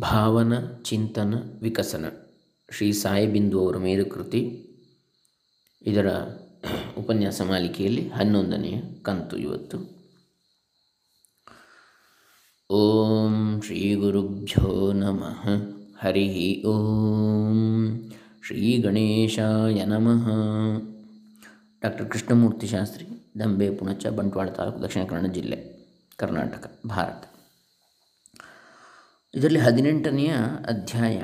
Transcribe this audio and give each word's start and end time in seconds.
ಭಾವನ, 0.00 0.52
ಚಿಂತನ, 0.82 1.34
ವಿಕಸನ. 1.62 2.04
ಶ್ರೀ 2.70 2.92
ಸಾಯಿಬಿಂದು 2.92 3.60
ಅವರ 3.60 3.76
ಮೇರುಕೃತಿ. 3.76 4.70
ಇದರ 5.82 6.06
ಉಪನ್ಯಾಸ 6.98 7.40
ಮಾಲಿಕೆಯಲ್ಲಿ 7.42 8.08
ಹನ್ನೊಂದನೆಯ 8.08 8.80
ಕಂತು 9.02 9.36
ಇವತ್ತು. 9.36 9.78
ಓಂ 12.70 13.60
ಶ್ರೀ 13.64 13.94
ಗುರುಭ್ಯೋ 13.94 14.92
ನಮಃ. 14.92 15.48
ಹರಿ 15.98 16.64
ಓಂ 16.66 18.10
ಶ್ರೀ 18.46 18.78
ಗಣೇಶಾಯ 18.78 19.84
ನಮಃ. 19.84 20.28
ಡಾಕ್ಟರ್ 21.82 22.10
ಕೃಷ್ಣಮೂರ್ತಿ 22.10 22.66
ಶಾಸ್ತ್ರಿ, 22.66 23.06
ದಂಬೆ, 23.38 23.70
ಪುಣಚ, 23.70 24.06
ಬಂಟ್ವಾಳ 24.06 24.48
ತಾಲೂಕು, 24.48 24.82
ದಕ್ಷಿಣ 24.82 25.04
ಕನ್ನಡ 25.04 25.30
ಜಿಲ್ಲೆ, 25.30 25.86
ಕರ್ನಾಟಕ, 26.16 26.78
ಭಾರತ. 26.86 27.33
ಇದರಲ್ಲಿ 29.34 29.58
ಹದಿನೆಂಟನೆಯ 29.58 30.32
ಅಧ್ಯಾಯ. 30.68 31.22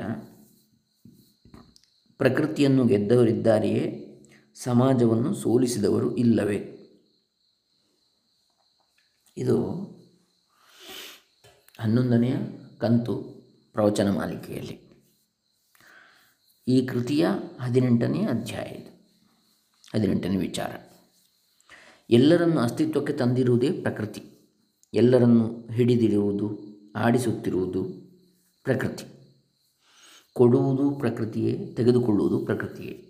ಪ್ರಕೃತಿಯನ್ನು 2.17 2.85
ಗೆದ್ದವರಿದ್ದಾರೆಯೇ, 2.85 4.07
ಸಮಾಜವನ್ನು 4.55 5.35
ಸೋಲಿಸಿದವರು 5.35 6.15
ಇಲ್ಲವೇ? 6.15 6.77
ಇದು 9.37 9.71
ಹನ್ನೊಂದನೆಯ 11.79 12.35
ಕಂತು 12.79 13.15
ಪ್ರವಚನ 13.73 14.09
ಮಾಲಿಕೆಯಲ್ಲಿ. 14.09 14.79
ಈ 16.67 16.85
ಕೃತಿಯ 16.85 17.27
ಹದಿನೆಂಟನೆಯ 17.61 18.25
ಅಧ್ಯಾಯ 18.25 18.65
ಇದು. 18.65 18.89
ಹದಿನೆಂಟನೇ 19.95 20.35
ವಿಚಾರ. 20.37 20.71
ಎಲ್ಲರನ್ನು 22.09 22.61
ಅಸ್ತಿತ್ವಕ್ಕೆ 22.61 23.13
ತಂದಿರುವುದೇ 23.13 23.71
ಪ್ರಕೃತಿ. 23.71 24.23
ಎಲ್ಲರನ್ನು 24.93 25.67
ಹಿಡಿದಿರುವುದು 25.73 26.70
ಆಡಿಸುತ್ತಿರುವುದು 26.95 27.83
ಪ್ರಕೃತಿ. 28.63 29.05
ಕೊಡುವುದು 30.33 30.91
ಪ್ರಕೃತಿಯೇ, 30.91 31.73
ತೆಗೆದುಕೊಳ್ಳುವುದು 31.77 32.39
ಪ್ರಕೃತಿಯೇ. 32.45 33.07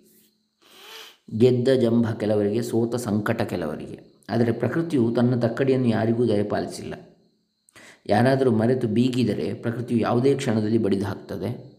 ಗೆದ್ದ 1.38 1.68
ಜಂಭ 1.68 2.10
ಕೆಲವರಿಗೆ, 2.10 2.62
ಸೋತ 2.62 2.94
ಸಂಕಟ 2.94 3.42
ಕೆಲವರಿಗೆ. 3.42 4.12
ಆದರೆ 4.30 4.52
ಪ್ರಕೃತಿಯು 4.52 5.12
ತನ್ನ 5.16 5.40
ತಕ್ಕಡಿಯನ್ನು 5.40 5.88
ಯಾರಿಗೂ 5.88 6.28
ದಯಪಾಲಿಸಿಲ್ಲ. 6.28 6.94
ಯಾರಾದರೂ 8.06 8.50
ಮರೆತು 8.50 8.86
ಬೀಗಿದರೆ 8.86 9.54
ಪ್ರಕೃತಿಯು 9.54 10.00
ಯಾವುದೇ 10.00 10.34
ಕ್ಷಣದಲ್ಲಿ 10.34 10.78
ಬಡಿದು 10.78 11.04
ಹಾಕ್ತದೆ 11.04 11.72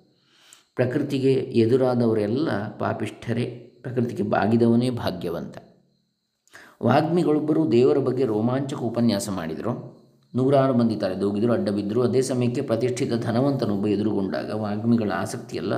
ಪ್ರಕೃತಿಗೆ 0.75 1.33
ಎದುರಾದವರೆಲ್ಲ 1.33 2.77
ಪಾಪಿಷ್ಠರೇ, 2.77 3.45
ಪ್ರಕೃತಿಗೆ 3.81 4.23
ಬಾಗಿದವನೇ 4.23 4.89
ಭಾಗ್ಯವಂತ. 4.89 5.57
ವಾಗ್ಮಿಗಳೊಬ್ಬರು 6.83 7.71
ದೇವರ 7.71 7.97
ಬಗ್ಗೆ 7.97 8.25
ರೋಮಾಂಚಕ 8.25 8.77
ಉಪನ್ಯಾಸ 8.77 9.29
ಮಾಡಿದರು. 9.29 10.02
ನೂರಾರು 10.35 10.73
ಮಂದಿ 10.73 10.95
ತಲೆದೂಗಿದರು, 10.95 11.53
ಅಡ್ಡ 11.53 11.69
ಬಿದ್ದರು. 11.69 12.01
ಅದೇ 12.01 12.21
ಸಮಯಕ್ಕೆ 12.21 12.61
ಪ್ರತಿಷ್ಠಿತ 12.61 13.13
ಧನವಂತನೊಬ್ಬ 13.13 13.87
ಎದುರುಗೊಂಡಾಗ 13.87 14.51
ವಾಗ್ಮಿಗಳ 14.51 15.11
ಆಸಕ್ತಿಯೆಲ್ಲ 15.15 15.73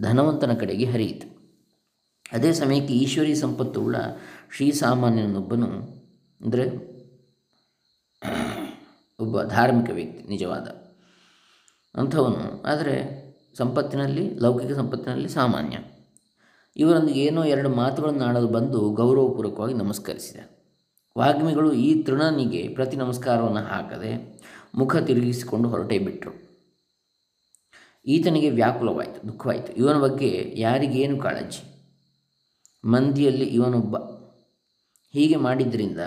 ಧನವಂತನ 0.00 0.52
ಕಡೆಗೆ 0.52 0.84
ಹರಿಯಿತು. 0.84 1.26
ಅದೇ 2.32 2.52
ಸಮಯಕ್ಕೆ 2.52 2.94
ಈಶ್ವರಿ 2.94 3.34
ಸಂಪತ್ತುಳ್ಳ 3.34 3.96
ಶ್ರೀ 3.96 4.66
ಶ್ರೀಸಾಮಾನ್ಯನೊಬ್ಬನು 4.70 5.66
ಅಂದರೆ 6.40 6.90
ಒಬ್ಬ 9.20 9.42
ಧಾರ್ಮಿಕ 9.42 9.90
ವ್ಯಕ್ತಿ, 9.90 10.28
ನಿಜವಾದ 10.28 10.68
ಅಂಥವನು. 11.94 12.62
ಆದರೆ 12.62 12.94
ಸಂಪತ್ತಿನಲ್ಲಿ, 13.54 14.34
ಲೌಕಿಕ 14.34 14.72
ಸಂಪತ್ತಿನಲ್ಲಿ 14.72 15.28
ಸಾಮಾನ್ಯ. 15.28 15.76
ಇವರೊಂದಿಗೆ 16.76 17.20
ಏನೋ 17.20 17.44
ಎರಡು 17.44 17.68
ಮಾತುಗಳನ್ನು 17.68 18.24
ಆಡಲು 18.24 18.48
ಬಂದು 18.48 18.90
ಗೌರವಪೂರ್ವಕವಾಗಿ 18.90 19.74
ನಮಸ್ಕರಿಸಿದ. 19.74 20.59
ವಾಗ್ಮಿಗಳು 21.18 21.72
ಈ 21.72 22.02
ತೃಣನಿಗೆ 22.02 22.68
ಪ್ರತಿ 22.68 22.96
ನಮಸ್ಕಾರವನ್ನು 22.96 23.60
ಹಾಕದೆ 23.60 24.40
ಮುಖ 24.74 24.96
ತಿರುಗಿಸಿಕೊಂಡು 24.96 25.68
ಹೊರಟೇ 25.68 25.98
ಬಿಟ್ಟರು 25.98 26.50
ಈತನಿಗೆ 28.06 28.50
ವ್ಯಾಕುಲವಾಯಿತು, 28.50 29.28
ದುಃಖವಾಯಿತು. 29.28 29.72
ಇವನ 29.72 29.98
ಬಗ್ಗೆ 29.98 30.54
ಯಾರಿಗೇನು 30.56 31.18
ಕಾಳಜಿ? 31.18 31.64
ಮಂದಿಯಲ್ಲಿ 32.84 33.44
ಇವನೊಬ್ಬ. 33.44 33.96
ಹೀಗೆ 35.12 35.36
ಮಾಡಿದ್ದರಿಂದ 35.36 35.98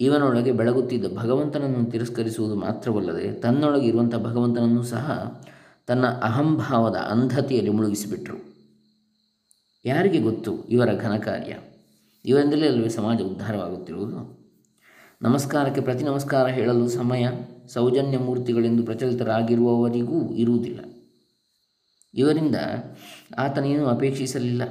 ಇವನೊಳಗೆ 0.00 0.52
ಬೆಳಗುತ್ತಿದ್ದ 0.52 1.18
ಭಗವಂತನನ್ನು 1.18 1.90
ತಿರಸ್ಕರಿಸುವುದು 1.90 2.54
ಮಾತ್ರವಲ್ಲದೆ 2.54 3.32
ತನ್ನೊಳಗೆ 3.32 3.86
ಇರುವಂಥ 3.86 4.14
ಭಗವಂತನನ್ನು 4.14 4.82
ಸಹ 4.82 5.32
ತನ್ನ 5.86 6.06
ಅಹಂಭಾವದ 6.06 6.96
ಅಂಧತೆಯಲ್ಲಿ 6.96 7.70
ಮುಳುಗಿಸಿಬಿಟ್ರು. 7.70 8.36
ಯಾರಿಗೆ 9.84 10.20
ಗೊತ್ತು 10.20 10.64
ಇವರ 10.64 10.88
ಘನಕಾರ್ಯ? 10.92 11.58
ಇವರಿಂದಲೇ 12.24 12.66
ಅಲ್ಲವೇ 12.66 12.88
ಸಮಾಜ 12.88 13.20
ಉದ್ಧಾರವಾಗುತ್ತಿರುವುದು. 13.20 14.42
ನಮಸ್ಕಾರಕ್ಕೆ 15.22 15.80
ಪ್ರತಿ 15.80 16.04
ನಮಸ್ಕಾರ 16.04 16.46
ಹೇಳಲು 16.46 16.88
ಸಮಯ, 16.88 17.28
ಸೌಜನ್ಯ 17.68 18.18
ಮೂರ್ತಿಗಳೆಂದು 18.18 18.82
ಪ್ರಚಲಿತರಾಗಿರುವವರಿಗೂ 18.82 20.34
ಇರುವುದಿಲ್ಲ. 20.34 20.80
ಇವರಿಂದ 22.14 22.56
ಆತನೇನೂ 23.38 23.86
ಅಪೇಕ್ಷಿಸಲಿಲ್ಲ. 23.86 24.62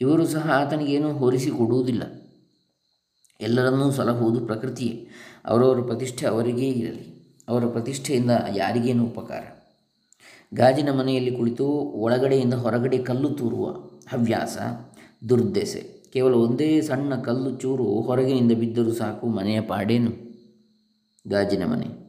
ಇವರು 0.00 0.26
ಸಹ 0.26 0.50
ಆತನಿಗೇನೂ 0.50 1.12
ಹೋರಿಸಿಕೊಡುವುದಿಲ್ಲ. 1.12 2.02
ಎಲ್ಲರನ್ನೂ 3.40 3.90
ಸಲಹುವುದು 3.90 4.46
ಪ್ರಕೃತಿಯೇ, 4.46 5.08
ಅವರವರ 5.44 5.80
ಪ್ರತಿಷ್ಠೆ 5.80 6.26
ಅವರಿಗೇ 6.26 6.68
ಇರಲಿ, 6.68 7.38
ಅವರ 7.48 7.66
ಪ್ರತಿಷ್ಠೆಯಿಂದ 7.66 8.30
ಯಾರಿಗೇನು 8.56 9.04
ಉಪಕಾರ. 9.04 9.42
ಗಾಜಿನ 10.54 10.90
ಮನೆಯಲ್ಲಿ 10.90 11.36
ಕುಳಿತು 11.36 11.68
ಒಳಗಡೆಯಿಂದ 11.74 12.54
ಹೊರಗಡೆ 12.54 12.98
ಕಲ್ಲು 12.98 13.30
ತೂರುವ 13.30 13.70
ಹವ್ಯಾಸ, 14.08 14.58
ದುರ್ದೆಸೆ 15.28 15.97
ಕೇವಲ 16.12 16.34
ಒಂದೇ 16.34 16.80
ಸಣ್ಣ 16.80 17.14
ಕಲ್ಲು 17.14 17.56
ಚೂರು 17.56 17.84
ಹೊರಗಿನಿಂದ 17.84 18.52
ಬಿದ್ದರೂ 18.52 18.92
ಸಾಕು, 18.92 19.26
ಮನೆಯ 19.26 19.60
ಪಾಡೇನು? 19.60 20.28
ಗಾಜಿನ 21.28 21.64
ಮನೆ. 21.64 22.08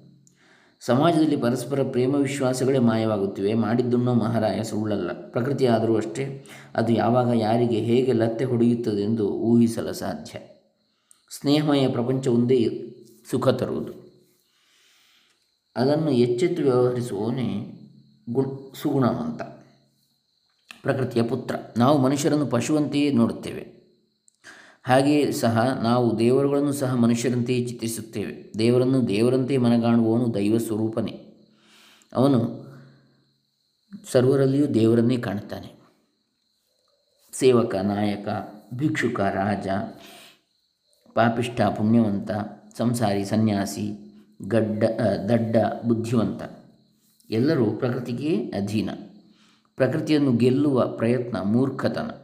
ಸಮಾಜದಲ್ಲಿ 0.82 1.38
ಪರಸ್ಪರ 1.38 1.84
ಪ್ರೇಮ 1.84 2.16
ವಿಶ್ವಾಸಗಳೇ 2.16 2.80
ಮಾಯವಾಗುತ್ತಿವೆ. 2.80 3.54
ಮಾಡಿದ್ದುಣ್ಣೋ 3.54 4.14
ಮಹಾರಾಯ 4.14 4.64
ಸುಳ್ಳಲ್ಲ. 4.64 5.30
ಪ್ರಕೃತಿ 5.32 5.66
ಆದರೂ 5.66 5.98
ಅಷ್ಟೇ. 5.98 6.46
ಅದು 6.76 6.94
ಯಾವಾಗ 6.94 7.28
ಯಾರಿಗೆ 7.36 7.80
ಹೇಗೆ 7.80 8.14
ಲತ್ತೆ 8.14 8.46
ಹೊಡೆಯುತ್ತದೆಂದು 8.46 9.30
ಊಹಿಸಲು 9.30 9.94
ಸಾಧ್ಯ. 9.94 10.40
ಸ್ನೇಹಮಯ 11.40 11.88
ಪ್ರಪಂಚ 11.88 12.28
ಒಂದೇ 12.28 12.86
ಸುಖ 13.30 13.48
ತರುವುದು. 13.48 13.92
ಅದನ್ನು 15.76 16.12
ಎಚ್ಚೆತ್ತು 16.12 16.64
ವ್ಯವಹರಿಸುವವನೇ 16.64 17.76
ಗುಣ 18.30 18.46
ಸುಗುಣವಂತ 18.82 19.42
ಪ್ರಕೃತಿಯ 20.82 21.24
ಪುತ್ರ. 21.24 21.56
ನಾವು 21.78 21.98
ಮನುಷ್ಯರನ್ನು 21.98 22.46
ಪಶುವಂತೆಯೇ 22.46 23.12
ನೋಡುತ್ತೇವೆ. 23.12 23.69
ಹಾಗೆಯೇ 24.90 25.32
ಸಹ 25.32 25.80
ನಾವು 25.84 26.20
ದೇವರುಗಳನ್ನು 26.20 26.74
ಸಹ 26.74 26.96
ಮನುಷ್ಯರಂತೆಯೇ 26.96 27.68
ಚಿತ್ರಿಸುತ್ತೇವೆ. 27.68 28.54
ದೇವರನ್ನು 28.60 29.08
ದೇವರಂತೆ 29.08 29.58
ಮನಗಾಣುವವನು 29.58 30.34
ದೈವ 30.34 30.58
ಸ್ವರೂಪನೇ. 30.58 31.26
ಅವನು 32.14 32.66
ಸರ್ವರಲ್ಲಿಯೂ 34.12 34.68
ದೇವರನ್ನೇ 34.68 35.18
ಕಾಣುತ್ತಾನೆ. 35.18 35.80
ಸೇವಕ, 37.34 37.76
ನಾಯಕ, 37.76 38.28
ಭಿಕ್ಷುಕ, 38.74 39.20
ರಾಜ, 39.20 39.68
ಪಾಪಿಷ್ಠ, 41.14 41.62
ಪುಣ್ಯವಂತ, 41.62 42.32
ಸಂಸಾರಿ, 42.78 43.26
ಸನ್ಯಾಸಿ, 43.26 44.14
ಗಡ್ಡ 44.48 44.84
ದಡ್ಡ, 45.30 45.56
ಬುದ್ಧಿವಂತ 45.88 46.42
ಎಲ್ಲರೂ 47.30 47.66
ಪ್ರಕೃತಿಗೆ 47.72 48.36
ಅಧೀನ. 48.36 48.90
ಪ್ರಕೃತಿಯನ್ನು 49.76 50.32
ಗೆಲ್ಲುವ 50.34 50.88
ಪ್ರಯತ್ನ 50.88 51.38
ಮೂರ್ಖತನ. 51.42 52.19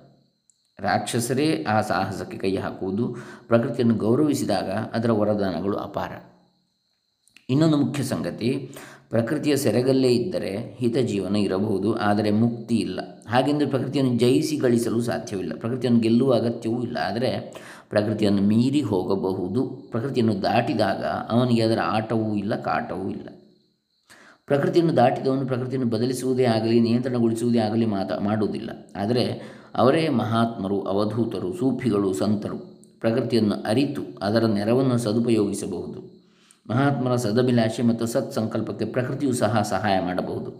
ರಾಕ್ಷಸರೇ 0.79 1.63
ಆ 1.63 1.81
ಸಾಹಸಕ್ಕೆ 1.81 2.37
ಕೈ 2.37 2.55
ಹಾಕುವುದು 2.55 3.15
ಪ್ರಕೃತಿಯನ್ನು 3.47 3.95
ಗೌರವಿಸಿದಾಗ 3.95 4.69
ಅದರ 4.69 5.11
ವರದಾನಗಳು 5.11 5.77
ಅಪಾರ. 5.77 6.11
ಇನ್ನೊಂದು 7.49 7.77
ಮುಖ್ಯ 7.77 8.03
ಸಂಗತಿ, 8.03 8.69
ಪ್ರಕೃತಿಯ 9.09 9.55
ಸೆರೆಗಲ್ಲೇ 9.55 10.11
ಇದ್ದರೆ 10.11 10.77
ಹಿತ 10.79 10.97
ಜೀವನ 10.97 11.35
ಇರಬಹುದು, 11.35 11.93
ಆದರೆ 11.93 12.31
ಮುಕ್ತಿ 12.31 12.75
ಇಲ್ಲ. 12.75 12.99
ಹಾಗೆಂದರೆ 13.27 13.67
ಪ್ರಕೃತಿಯನ್ನು 13.67 14.17
ಜಯಿಸಿ 14.17 14.57
ಗಳಿಸಲು 14.57 15.01
ಸಾಧ್ಯವಿಲ್ಲ. 15.01 15.53
ಪ್ರಕೃತಿಯನ್ನು 15.55 15.99
ಗೆಲ್ಲುವ 15.99 16.33
ಅಗತ್ಯವೂ 16.33 16.83
ಇಲ್ಲ. 16.83 16.97
ಆದರೆ 17.05 17.53
ಪ್ರಕೃತಿಯನ್ನು 17.89 18.41
ಮೀರಿ 18.41 18.81
ಹೋಗಬಹುದು. 18.81 19.89
ಪ್ರಕೃತಿಯನ್ನು 19.91 20.41
ದಾಟಿದಾಗ 20.41 21.03
ಅವನಿಗೆ 21.05 21.61
ಅದರ 21.61 21.77
ಆಟವೂ 21.83 22.35
ಇಲ್ಲ, 22.35 22.55
ಕಾಟವೂ 22.55 23.09
ಇಲ್ಲ. 23.09 23.29
ಪ್ರಕೃತಿಯನ್ನು 24.45 24.95
ದಾಟಿದವನು 24.95 25.47
ಪ್ರಕೃತಿಯನ್ನು 25.47 25.89
ಬದಲಿಸುವುದೇ 25.89 26.45
ಆಗಲಿ, 26.45 26.79
ನಿಯಂತ್ರಣಗೊಳಿಸುವುದೇ 26.79 27.59
ಆಗಲಿ 27.59 27.85
ಮಾತಾ 27.85 28.19
ಮಾಡುವುದಿಲ್ಲ. 28.19 28.69
ಆದರೆ 28.95 29.55
ಅವರೇ 29.75 30.09
ಮಹಾತ್ಮರು, 30.09 30.81
ಅವಧೂತರು, 30.81 31.53
ಸೂಫಿಗಳು, 31.53 32.13
ಸಂತರು. 32.13 32.57
ಪ್ರಕೃತಿಯನ್ನು 32.99 33.55
ಅರಿತು 33.55 34.01
ಅದರ 34.21 34.45
ನೆರವನ್ನು 34.45 34.97
ಸದುಪಯೋಗಿಸಬಹುದು. 34.97 36.15
ಮಹಾತ್ಮರ 36.69 37.15
ಸದಭಿಲಾಷೆ 37.15 37.83
ಮತ್ತು 37.83 38.05
ಸತ್ 38.05 38.33
ಸಂಕಲ್ಪಕ್ಕೆ 38.33 38.85
ಪ್ರಕೃತಿಯು 38.85 39.33
ಸಹ 39.33 39.61
ಸಹಾಯ 39.61 39.99
ಮಾಡಬಹುದು. 39.99 40.51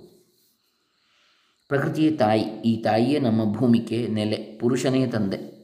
ಪ್ರಕೃತಿಯೇ 1.68 2.12
ತಾಯಿ, 2.12 2.42
ಈ 2.42 2.78
ತಾಯಿಯೇ 2.78 3.20
ನಮ್ಮ 3.20 3.54
ಭೂಮಿಕೆ, 3.54 4.08
ನೆಲೆ, 4.08 4.36
ಪುರುಷನೇ 4.36 5.08
ತಂದೆ. 5.08 5.56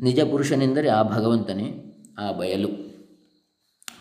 ನಿಜ 0.00 0.20
ಪುರುಷನೆಂದರೆ 0.20 0.88
ಆ 0.88 1.02
ಭಗವಂತನೇ, 1.02 1.94
ಆ 2.18 2.32
ಬಯಲು. 2.32 2.68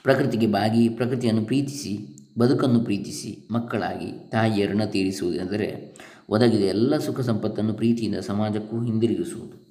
ಪ್ರಕೃತಿಗೆ 0.04 0.48
ಬಾಗಿ, 0.48 0.90
ಪ್ರಕೃತಿಯನ್ನು 0.90 1.46
ಪ್ರೀತಿಸಿ 1.46 2.17
ಬದುಕನ್ನು 2.40 2.80
ಪ್ರೀತಿಸಿ 2.80 3.48
ಮಕ್ಕಳಾಗಿ 3.52 4.30
ತಾಯಿಯ 4.30 4.66
ಋಣ 4.66 4.84
ತೀರಿಸುವುದೆಂದರೆ 4.86 5.98
ಒದಗಿದ 6.30 6.62
ಎಲ್ಲ 6.62 6.98
ಸುಖ 6.98 7.20
ಸಂಪತ್ತನ್ನು 7.20 7.74
ಪ್ರೀತಿಯಿಂದ 7.74 8.16
ಸಮಾಜಕ್ಕೂ 8.16 8.84
ಹಿಂದಿರುಗಿಸುವುದು. 8.84 9.68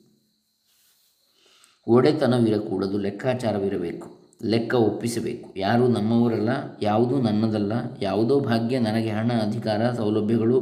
ಒಡೆತನವಿರಕೂಡದು, 1.88 2.98
ಲೆಕ್ಕಾಚಾರವಿರಬೇಕು, 2.98 4.36
ಲೆಕ್ಕ 4.44 4.74
ಒಪ್ಪಿಸಬೇಕು. 4.74 5.54
ಯಾರೂ 5.56 5.88
ನಮ್ಮವರಲ್ಲ, 5.88 6.48
ಯಾವುದೂ 6.82 7.20
ನನ್ನದಲ್ಲ, 7.20 7.72
ಯಾವುದೋ 8.02 8.40
ಭಾಗ್ಯ 8.40 8.78
ನನಗೆ 8.78 9.10
ಹಣ, 9.10 9.32
ಅಧಿಕಾರ, 9.32 9.92
ಸೌಲಭ್ಯಗಳು, 9.92 10.60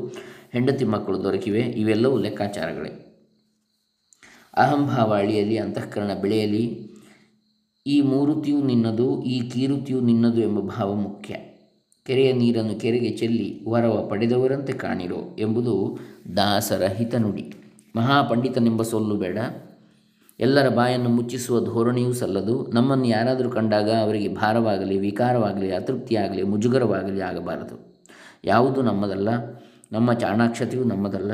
ಹೆಂಡತಿ 0.52 0.84
ಮಕ್ಕಳು 0.84 1.22
ದೊರಕಿವೆ, 1.22 1.60
ಇವೆಲ್ಲವೂ 1.60 2.18
ಲೆಕ್ಕಾಚಾರಗಳೇ. 2.18 3.22
ಅಹಂಭಾವ 4.54 5.14
ಅಳಿಯಲಿ 5.14 5.56
ಅಂತಃಕರಣ 5.56 6.14
ಬೆಳೆಯಲಿ, 6.14 6.94
ಈ 7.86 8.00
ಮೂರುತಿಯು 8.00 8.62
ನಿನ್ನದು, 8.62 9.24
ಈ 9.24 9.50
ಕೀರುತಿಯು 9.50 10.00
ನಿನ್ನದು 10.00 10.40
ಎಂಬ 10.40 10.60
ಭಾವ 10.60 10.94
ಮುಖ್ಯ. 10.94 11.53
ಕೆರೆಯ 12.04 12.32
ನೀರನ್ನು 12.32 12.80
ಕೆರೆಗೆ 12.80 13.10
ಚೆಲ್ಲಿ 13.10 13.64
ವರವ 13.68 14.06
ಪಡೆದವರಂತೆ 14.10 14.72
ಕಾಣಿರೋ 14.72 15.36
ಎಂಬುದು 15.38 15.98
ದಾಸರ 16.36 16.82
ಹಿತನುಡಿ. 16.82 17.54
ಮಹಾಪಂಡಿತನೆಂಬ 17.96 18.82
ಸೊಲ್ಲು 18.82 19.16
ಬೇಡ. 19.16 19.38
ಎಲ್ಲರ 20.40 20.68
ಬಾಯನ್ನು 20.68 21.08
ಮುಚ್ಚಿಸುವ 21.08 21.64
ಧೋರಣೆಯೂ 21.64 22.12
ಸಲ್ಲದು. 22.12 22.70
ನಮ್ಮನ್ನು 22.74 23.06
ಯಾರಾದರೂ 23.06 23.50
ಕಂಡಾಗ 23.50 23.90
ಅವರಿಗೆ 23.90 24.34
ಭಾರವಾಗಲಿ, 24.34 24.98
ವಿಕಾರವಾಗಲಿ, 24.98 25.74
ಅತೃಪ್ತಿಯಾಗಲಿ, 25.74 26.42
ಮುಜುಗರವಾಗಲಿ 26.42 27.20
ಆಗಬಾರದು. 27.20 27.94
ಯಾವುದು 28.44 28.82
ನಮ್ಮದಲ್ಲ. 28.82 29.28
ನಮ್ಮ 29.92 30.12
ಚಾಣಾಕ್ಷತೆಯೂ 30.12 30.84
ನಮ್ಮದಲ್ಲ. 30.84 31.32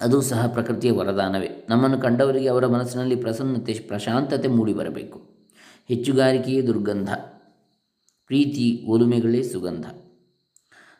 ಅದು 0.00 0.20
ಸಹ 0.20 0.46
ಪ್ರಕೃತಿಯ 0.46 0.92
ವರದಾನವೇ. 0.92 1.66
ನಮ್ಮನ್ನು 1.68 2.00
ಕಂಡವರಿಗೆ 2.00 2.48
ಅವರ 2.48 2.66
ಮನಸ್ಸಿನಲ್ಲಿ 2.66 3.16
ಪ್ರಸನ್ನತೆ, 3.16 3.84
ಪ್ರಶಾಂತತೆ 3.88 4.48
ಮೂಡಿಬರಬೇಕು. 4.48 5.20
ಹೆಚ್ಚುಗಾರಿಕೆಯೇ 5.88 6.66
ದುರ್ಗಂಧ. 6.66 7.08
ಪ್ರೀತಿ 8.26 8.84
ಒಲುಮೆಗಳೇ 8.88 9.42
ಸುಗಂಧ. 9.42 9.86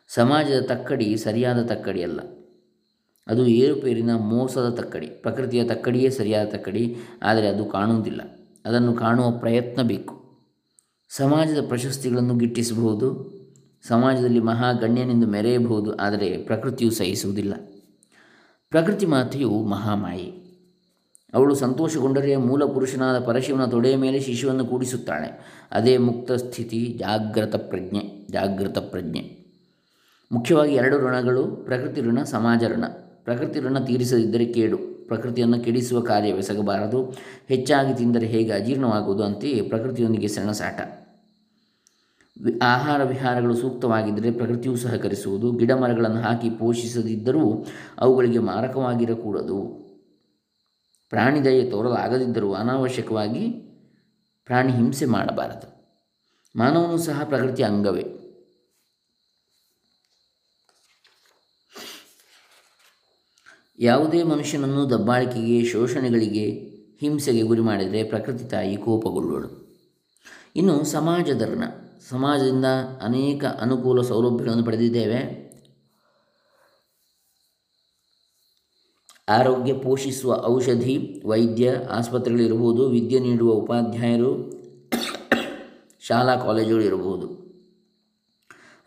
ಸಮಾಜದ 0.07 0.59
ತಕ್ಕಡಿ 0.61 1.17
ಸರಿಯಾದ 1.17 1.65
ತಕ್ಕಡಿಯಲ್ಲ 1.65 2.19
ಅದು 3.27 3.47
ಏರುಪೇರಿನ 3.47 4.15
ಮೋಸದ 4.15 4.69
ತಕ್ಕಡಿ, 4.69 5.07
ಪ್ರಕೃತಿಯ 5.07 5.63
ತಕ್ಕಡಿಯೇ 5.63 6.09
ಸರಿಯಾದ 6.09 6.47
ತಕ್ಕಡಿ, 6.47 6.95
ಆದರೆ 7.23 7.47
ಅದು 7.47 7.65
ಕಾಣುವುದಿಲ್ಲ. 7.65 8.21
ಅದನ್ನು 8.65 8.93
ಕಾಣುವ 8.93 9.31
ಪ್ರಯತ್ನ 9.31 9.81
ಬೇಕು. 9.81 10.15
ಸಮಾಜದ 11.09 11.67
ಪ್ರಶಸ್ತಿಗಳನ್ನು 11.67 12.35
ಗಿಟ್ಟಿಸಬಹುದು, 12.35 13.37
ಸಮಾಜದಲ್ಲಿ 13.87 14.39
ಮಹಾ 14.39 14.71
ಮಹಾಗಣ್ಯನೆಂದು 14.71 15.27
ಮೆರೆಯಬಹುದು, 15.27 15.95
ಆದರೆ 15.95 16.37
ಪ್ರಕೃತಿಯು 16.37 16.91
ಸಹಿಸುವುದಿಲ್ಲ. 16.91 17.53
ಪ್ರಕೃತಿ 18.69 19.05
ಮಾತೆಯು 19.05 19.49
ಮಹಾಮಾಯೆ. 19.49 20.46
ಅವಳು 21.33 21.55
ಸಂತೋಷಗೊಂಡರೆ 21.55 22.35
ಮೂಲ 22.35 22.65
ಪುರುಷನಾದ 22.65 23.19
ಪರಶಿವನ 23.19 23.65
ತೊಡೆಯ 23.65 23.95
ಮೇಲೆ 23.95 24.19
ಶಿಶುವನ್ನು 24.19 24.65
ಕೂಡಿಸುತ್ತಾಳೆ. 24.65 25.39
ಅದೇ 25.71 25.97
ಮುಕ್ತ 25.97 26.31
ಸ್ಥಿತಿ, 26.31 26.95
ಜಾಗೃತ 26.99 27.55
ಪ್ರಜ್ಞೆ 27.55 28.27
ಜಾಗೃತ 28.31 28.77
ಪ್ರಜ್ಞೆ. 28.77 29.47
ಮುಖ್ಯವಾಗಿ 30.31 30.73
ಎರಡು 30.73 30.97
ಋಣಗಳು, 30.97 31.45
ಪ್ರಕೃತಿ 31.45 32.01
ಋಣ, 32.01 32.23
ಸಮಾಜ 32.23 32.63
ಋಣ. 32.67 32.85
ಪ್ರಕೃತಿ 33.23 33.59
ಋಣ 33.59 33.79
ತೀರಿಸದಿದ್ದರೆ 33.79 34.45
ಕೇಡು. 34.45 34.77
ಪ್ರಕೃತಿಯನ್ನು 35.07 35.59
ಕೆಡಿಸುವ 35.59 36.01
ಕಾರ್ಯವೆಸಗಬಾರದು 36.01 37.15
ಹೆಚ್ಚಾಗಿ 37.47 37.93
ತಿಂದರೆ 37.93 38.27
ಹೇಗೆ 38.27 38.51
ಅಜೀರ್ಣವಾಗುವುದು 38.51 39.23
ಅಂತೆಯೇ 39.23 39.61
ಪ್ರಕೃತಿಯೊಂದಿಗೆ 39.61 40.27
ಸೆಣಸಾಟ. 40.27 40.81
ಆಹಾರ 42.61 43.03
ವಿಹಾರಗಳು 43.03 43.55
ಸೂಕ್ತವಾಗಿದ್ದರೆ 43.55 44.31
ಪ್ರಕೃತಿಯು 44.31 44.77
ಸಹಕರಿಸುವುದು. 44.77 45.51
ಗಿಡ 45.51 45.71
ಮರಗಳನ್ನು 45.71 46.17
ಹಾಕಿ 46.17 46.49
ಪೋಷಿಸದಿದ್ದರೂ 46.49 47.65
ಅವುಗಳಿಗೆ 47.97 48.39
ಮಾರಕವಾಗಿರಕೂಡದು. 48.39 49.86
ಪ್ರಾಣಿ 51.09 51.45
ದಯೆ 51.45 51.69
ತೋರಲಾಗದಿದ್ದರೂ 51.69 52.53
ಅನಾವಶ್ಯಕವಾಗಿ 52.53 53.49
ಪ್ರಾಣಿ 54.45 54.71
ಹಿಂಸೆ 54.71 55.05
ಮಾಡಬಾರದು. 55.05 55.77
ಮಾನವನು 56.55 56.97
ಸಹ 56.97 57.23
ಪ್ರಕೃತಿಯ 57.23 57.65
ಅಂಗವೇ. 57.65 58.05
ಯಾವುದೇ 63.79 64.23
ಮನುಷ್ಯನನ್ನು 64.23 64.89
ದಬ್ಬಾಳಿಕೆಗೆ, 64.89 65.65
ಶೋಷಣೆಗಳಿಗೆ, 65.65 66.51
ಹಿಂಸೆಗೆ 66.99 67.41
ಗುರಿ 67.41 67.61
ಮಾಡಿದರೆ 67.61 68.03
ಪ್ರಕೃತಿ 68.03 68.43
ತಾಯಿ 68.43 68.77
ಕೋಪಗೊಳ್ಳುವಳು. 68.77 69.67
ಇನ್ನು 70.55 70.85
ಸಮಾಜ 70.85 71.31
ಧರ್ಮ 71.31 71.63
ಸಮಾಜದಿಂದ 72.09 72.65
ಅನೇಕ 73.01 73.45
ಅನುಕೂಲ 73.45 74.01
ಸೌಲಭ್ಯಗಳನ್ನು 74.01 74.63
ಪಡೆದಿದ್ದೇವೆ. 74.63 75.46
ಆರೋಗ್ಯ 79.29 79.73
ಪೋಷಿಸುವ 79.73 80.43
ಔಷಧಿ, 80.45 81.23
ವೈದ್ಯ, 81.25 81.73
ಆಸ್ಪತ್ರೆಗಳಿರಬಹುದು, 81.91 82.87
ವಿದ್ಯೆ 82.87 83.19
ನೀಡುವ 83.19 83.51
ಉಪಾಧ್ಯಾಯರು, 83.51 84.61
ಶಾಲಾ 85.99 86.35
ಕಾಲೇಜುಗಳು 86.35 86.83
ಇರಬಹುದು 86.83 87.47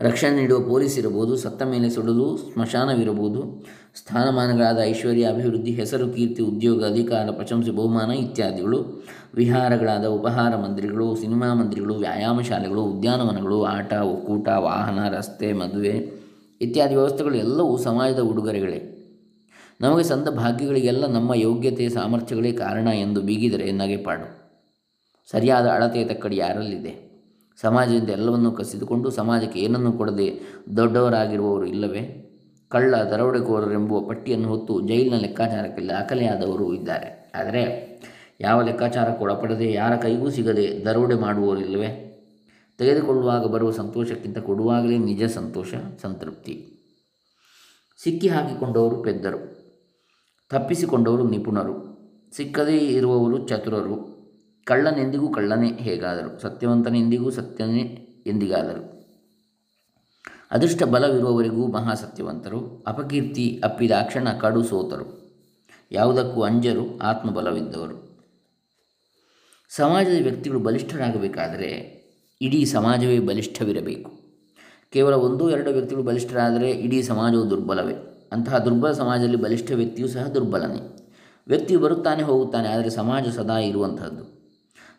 ರಕ್ಷಣೆ 0.00 0.40
ನೀಡುವ 0.40 0.60
ಪೊಲೀಸ್ 0.60 0.98
ಇರಬಹುದು, 0.98 1.36
ಸತ್ತ 1.36 1.62
ಮೇಲೆ 1.62 1.90
ಸುಡಲು 1.90 2.36
ಸ್ಮಶಾನವಿರಬಹುದು, 2.36 3.64
ಸ್ಥಾನಮಾನಗಳಾದ 3.94 4.78
ಐಶ್ವರ್ಯ, 4.82 5.24
ಅಭಿವೃದ್ಧಿ, 5.24 5.72
ಹೆಸರು, 5.72 6.08
ಕೀರ್ತಿ, 6.08 6.42
ಉದ್ಯೋಗ, 6.42 6.84
ಅಧಿಕಾರ, 6.84 7.30
ಪ್ರಶಂಸೆ, 7.30 7.70
ಬಹುಮಾನ 7.70 8.10
ಇತ್ಯಾದಿಗಳು, 8.10 9.04
ವಿಹಾರಗಳಾದ 9.34 10.04
ಉಪಹಾರ 10.04 10.56
ಮಂದಿರಗಳು, 10.56 11.16
ಸಿನಿಮಾ 11.16 11.54
ಮಂದಿರಗಳು 11.54 11.94
ವ್ಯಾಯಾಮ 11.94 12.40
ಶಾಲೆಗಳು 12.40 12.84
ಉದ್ಯಾನವನಗಳು, 12.84 13.64
ಆಟ, 13.64 13.92
ಒಕ್ಕೂಟ, 13.92 14.48
ವಾಹನ, 14.48 15.16
ರಸ್ತೆ, 15.16 15.52
ಮದುವೆ 15.52 16.20
ಇತ್ಯಾದಿ 16.60 16.94
ವ್ಯವಸ್ಥೆಗಳು 16.94 17.34
ಎಲ್ಲವೂ 17.34 17.76
ಸಮಾಜದ 17.78 18.18
ಉಡುಗೊರೆಗಳೇ. 18.18 18.89
ನಮಗೆ 19.80 20.02
ಸಂದ 20.04 20.28
ಭಾಗ್ಯಗಳಿಗೆಲ್ಲ 20.28 21.06
ನಮ್ಮ 21.06 21.34
ಯೋಗ್ಯತೆ 21.34 21.88
ಸಾಮರ್ಥ್ಯಗಳೇ 21.88 22.52
ಕಾರಣ 22.52 22.88
ಎಂದು 22.88 23.20
ಬೀಗಿದರೆ 23.20 23.72
ನಗೆಪಾಡು 23.72 24.50
ಸರಿಯಾದ 25.30 25.66
ಅಳತೆಯ 25.66 26.04
ತಕ್ಕಡಿ 26.04 26.36
ಯಾರಲ್ಲಿದೆ? 26.36 27.10
ಸಮಾಜದಿಂದ 27.60 28.10
ಎಲ್ಲವನ್ನೂ 28.10 28.52
ಕಸಿದುಕೊಂಡು 28.52 29.10
ಸಮಾಜಕ್ಕೆ 29.10 29.60
ಏನನ್ನೂ 29.60 29.92
ಕೊಡದೆ 29.92 30.40
ದೊಡ್ಡವರಾಗಿರುವವರು 30.76 31.66
ಇಲ್ಲವೇ? 31.66 32.02
ಕಳ್ಳ, 32.68 32.96
ದರೋಡೆಕೋರರೆಂಬುವ 32.96 34.00
ಪಟ್ಟಿಯನ್ನು 34.00 34.48
ಹೊತ್ತು 34.48 34.80
ಜೈಲಿನ 34.80 35.14
ಲೆಕ್ಕಾಚಾರಕ್ಕೆ 35.18 35.88
ದಾಖಲೆಯಾದವರು 35.88 36.74
ಇದ್ದಾರೆ. 36.74 37.32
ಆದರೆ 37.34 37.62
ಯಾವ 38.40 38.62
ಲೆಕ್ಕಾಚಾರಕ್ಕೂ 38.62 39.24
ಒಳಪಡದೆ 39.24 39.72
ಯಾರ 39.72 39.96
ಕೈಗೂ 39.96 40.30
ಸಿಗದೆ 40.30 40.84
ದರೋಡೆ 40.84 41.14
ಮಾಡುವವರು 41.14 41.60
ಇಲ್ಲವೇ? 41.60 41.90
ತೆಗೆದುಕೊಳ್ಳುವಾಗ 42.78 43.46
ಬರುವ 43.46 43.70
ಸಂತೋಷಕ್ಕಿಂತ 43.70 44.38
ಕೊಡುವಾಗಲೇ 44.38 44.98
ನಿಜ 44.98 45.24
ಸಂತೋಷ, 45.24 45.74
ಸಂತೃಪ್ತಿ. 46.02 46.76
ಸಿಕ್ಕಿ 48.02 48.28
ಹಾಕಿಕೊಂಡವರು 48.28 49.02
ಪೆದ್ದರು. 49.02 49.59
ತಪ್ಪಿಸಿಕೊಂಡವರು 50.50 51.28
ನಿಪುಣರು. 51.28 51.90
ಸಿಕ್ಕದೇ 52.36 52.76
ಇರುವವರು 52.76 53.48
ಚತುರರು. 53.48 54.20
ಕಳ್ಳನೆಂದಿಗೂ 54.64 55.32
ಕಳ್ಳನೇ 55.32 55.72
ಹೇಗಾದರು? 55.72 56.40
ಸತ್ಯವಂತನೆಂದಿಗೂ 56.40 57.30
ಸತ್ಯನೇ 57.30 57.80
ಎಂದಿಗಾದರು? 58.26 59.00
ಅದೃಷ್ಟ 60.50 60.82
ಬಲವಿರುವವರಿಗೂ 60.82 61.66
ಮಹಾಸತ್ಯವಂತರು. 61.66 62.84
ಅಪಕೀರ್ತಿ 62.86 63.60
ಅಪ್ಪಿದಾಕ್ಷಣ 63.64 64.32
ಕಡು 64.32 64.64
ಸೋತರು. 64.64 65.20
ಯಾವುದಕ್ಕೂ 65.92 66.42
ಅಂಜರು 66.42 66.98
ಆತ್ಮಬಲವಿದ್ದವರು. 66.98 68.18
ಸಮಾಜದ 69.68 70.22
ವ್ಯಕ್ತಿಗಳು 70.22 70.60
ಬಲಿಷ್ಠರಾಗಬೇಕಾದರೆ 70.60 72.00
ಇಡೀ 72.42 72.64
ಸಮಾಜವೇ 72.64 73.18
ಬಲಿಷ್ಠವಿರಬೇಕು. 73.18 74.10
ಕೇವಲ 74.90 75.14
ಒಂದು 75.14 75.50
ಎರಡು 75.50 75.70
ವ್ಯಕ್ತಿಗಳು 75.70 76.04
ಬಲಿಷ್ಠರಾದರೆ 76.04 76.70
ಇಡೀ 76.70 77.02
ಸಮಾಜವು 77.02 77.50
ದುರ್ಬಲವೇ? 77.50 78.09
ಅಂತಹ 78.32 78.58
ದುರ್ಬಲ 78.58 78.92
ಸಮಾಜದಲ್ಲಿ 78.92 79.36
ಬಲಿಷ್ಠ 79.36 79.72
ವ್ಯಕ್ತಿಯೂ 79.72 80.08
ಸಹ 80.08 80.26
ದುರ್ಬಲನೇ. 80.26 80.96
ವ್ಯಕ್ತಿಯು 81.48 81.80
ಬರುತ್ತಾನೆ, 81.80 82.22
ಹೋಗುತ್ತಾನೆ, 82.22 82.68
ಆದರೆ 82.68 82.90
ಸಮಾಜ 82.90 83.28
ಸದಾ 83.28 83.58
ಇರುವಂತಹದ್ದು. 83.58 84.40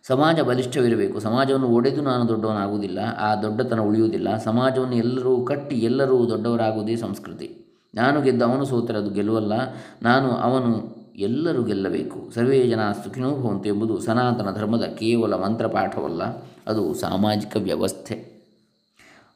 ಸಮಾಜ 0.07 0.39
ಬಲಿಷ್ಠವಿರಬೇಕು. 0.39 1.19
ಸಮಾಜವನ್ನು 1.19 1.67
ಒಡೆದು 1.67 2.01
ನಾನು 2.01 2.27
ದೊಡ್ಡವನಾಗುವುದಿಲ್ಲ, 2.27 2.99
ಆ 3.19 3.35
ದೊಡ್ಡತನ 3.35 3.79
ಉಳಿಯುವುದಿಲ್ಲ. 3.79 4.37
ಸಮಾಜವನ್ನು 4.37 4.95
ಎಲ್ಲರೂ 4.95 5.45
ಕಟ್ಟಿ 5.45 5.75
ಎಲ್ಲರೂ 5.75 6.29
ದೊಡ್ಡವರಾಗುವುದೇ 6.29 6.95
ಸಂಸ್ಕೃತಿ. 6.95 7.79
ನಾನು 7.95 8.21
ಗೆದ್ದು 8.21 8.45
ಅವನು 8.45 8.65
ಸೋತರೆ 8.65 8.97
ಅದು 8.97 9.09
ಗೆಲ್ಲುವಲ್ಲ 9.09 9.53
ನಾನು 10.01 10.29
ಅವನು 10.29 11.01
ಎಲ್ಲರೂ 11.15 11.63
ಗೆಲ್ಲಬೇಕು. 11.63 12.31
ಸರ್ವೇ 12.35 12.67
ಜನ 12.67 12.91
ಸುಖಿನೋ 12.91 13.31
ಭವಂತು 13.31 13.69
ಎಂಬುದು 13.69 13.99
ಸನಾತನ 13.99 14.55
ಧರ್ಮದ 14.55 14.83
ಕೇವಲ 14.83 15.33
ಮಂತ್ರಪಾಠವಲ್ಲ. 15.33 16.23
ಅದು 16.67 16.93
ಸಾಮಾಜಿಕ 16.93 17.57
ವ್ಯವಸ್ಥೆ. 17.57 18.30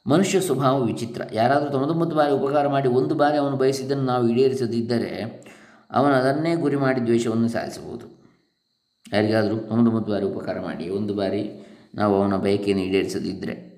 ಮನುಷ್ಯ 0.07 0.41
ಸ್ವಭಾವ 0.41 0.83
ವಿಚಿತ್ರ. 0.83 1.21
ಯಾರಾದರೂ 1.33 1.69
ತೊಂಬತ್ತೊಂಬತ್ತು 1.69 2.17
ಬಾರಿ 2.17 2.31
ಉಪಕಾರ 2.31 2.67
ಮಾಡಿ 2.67 2.87
ಒಂದು 2.87 3.15
ಬಾರಿ 3.15 3.37
ಅವನು 3.37 3.55
ಬಯಸಿದ್ದನ್ನು 3.55 4.03
ನಾವು 4.03 4.29
ಈಡೇರಿಸದಿದ್ದರೆ 4.29 5.11
ಅವನು 5.91 6.15
ಅದನ್ನೇ 6.15 6.55
ಗುರಿ 6.55 6.75
ಮಾಡಿ 6.75 7.01
ದ್ವೇಷವನ್ನು 7.01 7.47
ಸಾಧಿಸಬಹುದು. 7.47 8.05
ಯಾರಿಗಾದರೂ 9.13 9.55
ತೊಂಬತ್ತೊಂಬತ್ತು 9.55 10.11
ಬಾರಿ 10.11 10.25
ಉಪಕಾರ 10.25 10.59
ಮಾಡಿ 10.59 10.89
ಒಂದು 10.89 11.13
ಬಾರಿ 11.13 11.67
ನಾವು 11.95 12.15
ಅವನ 12.15 12.35
ಬಯಕೆಯನ್ನು 12.35 12.85
ಈಡೇರಿಸದಿದ್ದರೆ. 12.85 13.75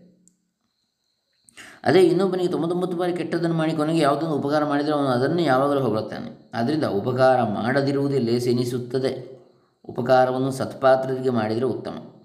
ಅದೇ 1.84 2.00
ಇನ್ನೊಬ್ಬನಿಗೆ 2.00 2.50
ತೊಂಬತ್ತೊಂಬತ್ತು 2.50 2.98
ಬಾರಿ 2.98 3.14
ಕೆಟ್ಟದನ್ನು 3.14 3.56
ಮಾಡಿ 3.56 3.74
ಕೊನೆಗೆ 3.74 4.00
ಯಾವುದೊಂದು 4.00 4.36
ಉಪಕಾರ 4.36 4.66
ಮಾಡಿದರೆ 4.66 4.94
ಅವನು 4.94 5.08
ಅದನ್ನೇ 5.08 5.44
ಯಾವಾಗಲೂ 5.44 5.82
ಹೊಗಳುತ್ತಾನೆ. 5.82 6.52
ಆದ್ದರಿಂದ 6.54 6.84
ಉಪಕಾರ 6.84 7.44
ಮಾಡದಿರುವುದೇ 7.44 8.20
ಲೇಸೆನಿಸುತ್ತದೆ. 8.20 9.38
ಉಪಕಾರವನ್ನು 9.86 10.52
ಸತ್ಪಾತ್ರರಿಗೆ 10.52 11.30
ಮಾಡಿದರೆ 11.30 11.66
ಉತ್ತಮ. 11.66 12.17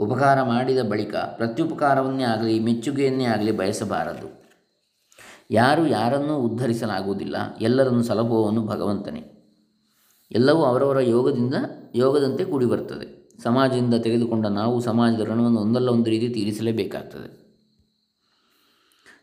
ಉಪಕಾರ 0.00 0.42
ಮಾಡಿದ 0.42 0.78
ಬಳಿಕ 0.78 1.14
ಪ್ರತ್ಯುಪಕಾರವನ್ನೇ 1.14 2.24
ಆಗಲಿ, 2.24 2.60
ಮೆಚ್ಚುಗೆಯನ್ನೇ 2.60 3.24
ಆಗಲಿ 3.24 3.52
ಬಯಸಬಾರದು. 3.52 4.40
ಯಾರು 5.50 5.86
ಯಾರನ್ನೂ 5.86 6.36
ಉದ್ಧರಿಸಲಾಗುವುದಿಲ್ಲ. 6.36 7.36
ಎಲ್ಲರನ್ನು 7.60 8.02
ಸಲಹುವವನು 8.02 8.66
ಭಗವಂತನೇ. 8.66 9.24
ಎಲ್ಲವೂ 10.30 10.62
ಅವರವರ 10.62 11.00
ಯೋಗದಿಂದ, 11.00 11.54
ಯೋಗದಂತೆ 11.94 12.44
ಕೂಡಿ 12.44 12.66
ಬರ್ತದೆ 12.66 13.20
ಸಮಾಜದಿಂದ 13.42 13.94
ತೆಗೆದುಕೊಂಡ 13.94 14.46
ನಾವು 14.46 14.80
ಸಮಾಜದ 14.80 15.20
ಋಣವನ್ನು 15.20 15.60
ಒಂದಲ್ಲ 15.60 15.88
ಒಂದು 15.88 16.10
ರೀತಿ 16.10 16.28
ತೀರಿಸಲೇಬೇಕಾಗ್ತದೆ. 16.28 17.40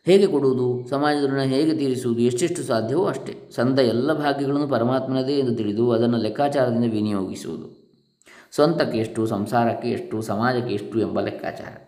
ಹೇಗೆ 0.06 0.28
ಕೊಡುವುದು? 0.28 0.90
ಸಮಾಜದ 0.90 1.26
ಋಣ 1.26 1.42
ಹೇಗೆ 1.42 1.78
ತೀರಿಸುವುದು? 1.78 2.22
ಎಷ್ಟೆಷ್ಟು 2.22 2.64
ಸಾಧ್ಯವೋ 2.64 3.06
ಅಷ್ಟೇ. 3.06 3.52
ಸಂದ 3.56 3.80
ಎಲ್ಲ 3.80 4.14
ಭಾಗ್ಯಗಳನ್ನು 4.14 4.68
ಪರಮಾತ್ಮನದೇ 4.68 5.40
ಎಂದು 5.40 5.56
ತಿಳಿದು 5.56 5.92
ಅದನ್ನು 5.92 6.18
ಲೆಕ್ಕಾಚಾರದಿಂದ 6.18 6.92
ವಿನಿಯೋಗಿಸುವುದು. 6.92 7.87
ಸ್ವಂತಕ್ಕೆ 8.52 8.98
ಎಷ್ಟು, 8.98 9.28
ಸಂಸಾರಕ್ಕೆ 9.28 9.90
ಎಷ್ಟು, 9.90 10.22
ಸಮಾಜಕ್ಕೆ 10.22 10.74
ಎಷ್ಟು 10.74 11.00
ಎಂಬ 11.00 11.20
ಲೆಕ್ಕಾಚಾರ. 11.20 11.84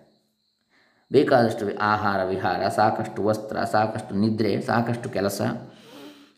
ಬೇಕಾದಷ್ಟು 1.11 1.77
ಆಹಾರ, 1.77 2.23
ವಿಹಾರ, 2.23 2.67
ಸಾಕಷ್ಟು 2.67 3.23
ವಸ್ತ್ರ, 3.23 3.57
ಸಾಕಷ್ಟು 3.63 4.15
ನಿದ್ರೆ, 4.15 4.61
ಸಾಕಷ್ಟು 4.61 5.09
ಕೆಲಸ. 5.09 5.41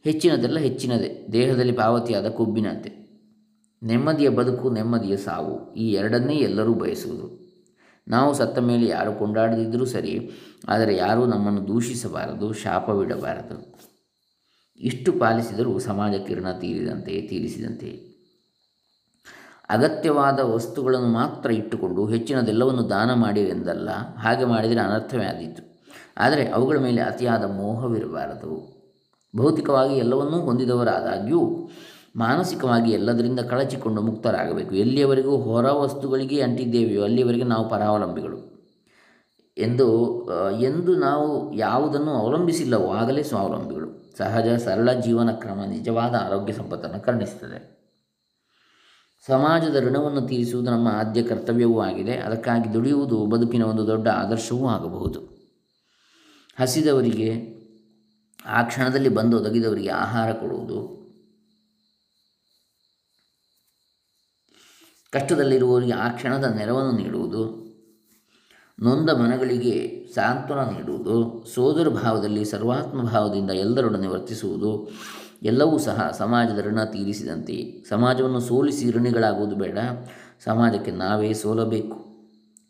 ಹೆಚ್ಚಿನದೆಲ್ಲ 0.04 0.60
ಹೆಚ್ಚಿನದೇ, 0.60 1.28
ದೇಹದಲ್ಲಿ 1.34 1.74
ಪಾವತಿಯಾದ 1.74 2.30
ಕೊಬ್ಬಿನಂತೆ. 2.30 3.02
ನೆಮ್ಮದಿಯ 3.84 4.30
ಬದುಕು, 4.30 4.70
ನೆಮ್ಮದಿಯ 4.70 5.18
ಸಾವು, 5.18 5.74
ಈ 5.74 5.94
ಎರಡನ್ನೇ 5.94 6.36
ಎಲ್ಲರೂ 6.36 6.74
ಬಯಸುವುದು. 6.74 7.42
ನಾವು 8.08 8.34
ಸತ್ತ 8.34 8.60
ಮೇಲೆ 8.60 8.86
ಯಾರು 8.86 9.14
ಕೊಂಡಾಡದಿದ್ದರೂ 9.14 9.86
ಸರಿ, 9.86 10.32
ಆದರೆ 10.68 10.98
ಯಾರೂ 10.98 11.26
ನಮ್ಮನ್ನು 11.26 11.68
ದೂಷಿಸಬಾರದು, 11.68 12.54
ಶಾಪವಿಡಬಾರದು. 12.54 13.80
ಇಷ್ಟು 14.78 15.12
ಪಾಲಿಸಿದರೂ 15.12 15.80
ಸಮಾಜ 15.80 16.14
ಕಿರಣ 16.28 16.52
ತೀರಿದಂತೆ, 16.52 17.22
ತೀರಿಸಿದಂತೆ. 17.22 18.11
ಅಗತ್ಯವಾದ 19.72 20.40
ವಸ್ತುಗಳನ್ನು 20.40 21.08
ಮಾತ್ರ 21.08 21.52
ಇಟ್ಟುಕೊಂಡು 21.52 22.06
ಹೆಚ್ಚಿನದೆಲ್ಲವನ್ನು 22.06 22.90
ದಾನ 22.90 23.14
ಮಾಡಿವೆಂದಲ್ಲ, 23.14 23.90
ಹಾಗೆ 24.18 24.46
ಮಾಡಿದರೆ 24.46 24.80
ಅನರ್ಥವೇ 24.80 25.26
ಆದೀತು. 25.26 25.62
ಆದರೆ 26.18 26.44
ಅವುಗಳ 26.48 26.78
ಮೇಲೆ 26.78 27.02
ಅತಿಯಾದ 27.02 27.44
ಮೋಹವಿರಬಾರದು. 27.44 28.52
ಭೌತಿಕವಾಗಿ 29.38 29.96
ಎಲ್ಲವನ್ನೂ 29.98 30.38
ಹೊಂದಿದವರಾದಾಗ್ಯೂ, 30.40 31.70
ಮಾನಸಿಕವಾಗಿ 32.16 32.92
ಎಲ್ಲದರಿಂದ 32.92 33.40
ಕಳಚಿಕೊಂಡು 33.40 34.02
ಮುಕ್ತರಾಗಬೇಕು. 34.02 34.76
ಎಲ್ಲಿಯವರೆಗೂ 34.76 35.38
ಹೊರ 35.38 35.68
ವಸ್ತುಗಳಿಗೆ 35.72 36.42
ಅಂಟಿದ್ದೇವೆಯೋ, 36.42 37.04
ಅಲ್ಲಿಯವರೆಗೆ 37.04 37.44
ನಾವು 37.44 37.70
ಪರಾವಲಂಬಿಗಳು. 37.70 38.40
ಎಂದು 39.58 39.88
ಎಂದು 40.60 40.96
ನಾವು 40.96 41.28
ಯಾವುದನ್ನು 41.54 42.12
ಅವಲಂಬಿಸಿಲ್ಲವೋ, 42.12 42.90
ಆಗಲೇ 42.94 43.24
ಸ್ವಾವಲಂಬಿಗಳು. 43.24 43.90
ಸಹಜ, 44.18 44.48
ಸರಳ 44.64 44.92
ಜೀವನ 44.94 45.32
ಕ್ರಮ 45.32 45.60
ನಿಜವಾದ 45.70 46.16
ಆರೋಗ್ಯ 46.26 46.54
ಸಂಪತ್ತನ್ನು 46.54 47.00
ಕರುಣಿಸುತ್ತದೆ. 47.06 47.81
ಸಮಾಜದ 49.28 49.78
ಋಣವನ್ನು 49.86 50.22
ತೀರಿಸುವುದು 50.28 50.70
ನಮ್ಮ 50.72 50.88
ಆದ್ಯ 51.00 51.22
ಕರ್ತವ್ಯವೂ 51.24 51.76
ಆಗಿದೆ. 51.82 52.14
ಅದಕ್ಕಾಗಿ 52.18 52.70
ದುಡಿಯುವುದು 52.74 53.18
ಬದುಕಿನ 53.26 53.64
ಒಂದು 53.64 53.84
ದೊಡ್ಡ 53.88 54.08
ಆದರ್ಶವೂ 54.22 54.64
ಆಗಬಹುದು. 54.68 55.20
ಹಸಿದವರಿಗೆ, 56.60 57.30
ಆ 58.46 58.62
ಕ್ಷಣದಲ್ಲಿ 58.62 59.10
ಬಂದು 59.10 59.36
ಒದಗಿದವರಿಗೆ 59.38 59.92
ಆಹಾರ 59.98 60.30
ಕೊಡುವುದು, 60.34 60.80
ಕಷ್ಟದಲ್ಲಿರುವವರಿಗೆ 65.14 65.96
ಆ 66.04 66.08
ಕ್ಷಣದ 66.10 66.46
ನೆರವನ್ನು 66.58 66.94
ನೀಡುವುದು, 66.98 67.44
ನೊಂದ 68.80 69.10
ಮನಗಳಿಗೆ 69.10 69.76
ಸಾಂತ್ವನ 70.16 70.62
ನೀಡುವುದು, 70.76 71.16
ಸೋದರ 71.54 71.90
ಭಾವದಲ್ಲಿ 72.04 72.46
ಸರ್ವಾತ್ಮ 72.46 73.02
ಭಾವದಿಂದ 73.04 73.52
ಎಲ್ಲರೊಡನೆ 73.66 74.08
ವರ್ತಿಸುವುದು 74.08 74.72
ಎಲ್ಲವೂ 75.42 75.78
ಸಹ 75.78 76.12
ಸಮಾಜದ 76.18 76.60
ಋಣ 76.60 76.84
ತೀರಿಸಿದಂತೆ. 76.84 77.84
ಸಮಾಜವನ್ನು 77.90 78.40
ಸೋಲಿಸಿ 78.40 78.92
ಋಣಿಗಳಾಗುವುದು 78.92 79.56
ಬೇಡ. 79.56 79.78
ಸಮಾಜಕ್ಕೆ 80.44 80.92
ನಾವೇ 80.92 81.34
ಸೋಲಬೇಕು. 81.34 82.12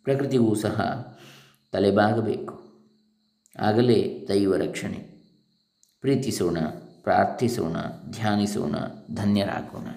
ಪ್ರಕೃತಿಗೂ 0.03 0.55
ಸಹ 0.55 1.07
ತಲೆಬಾಗಬೇಕು. 1.71 2.61
ಆಗಲೇ 3.59 4.25
ದೈವ 4.29 4.55
ರಕ್ಷಣೆ. 4.55 5.11
ಪ್ರೀತಿಸೋಣ, 6.01 6.57
ಪ್ರಾರ್ಥಿಸೋಣ, 7.03 7.75
ಧ್ಯಾನಿಸೋಣ, 8.09 8.75
ಧನ್ಯರಾಗೋಣ. 9.15 9.87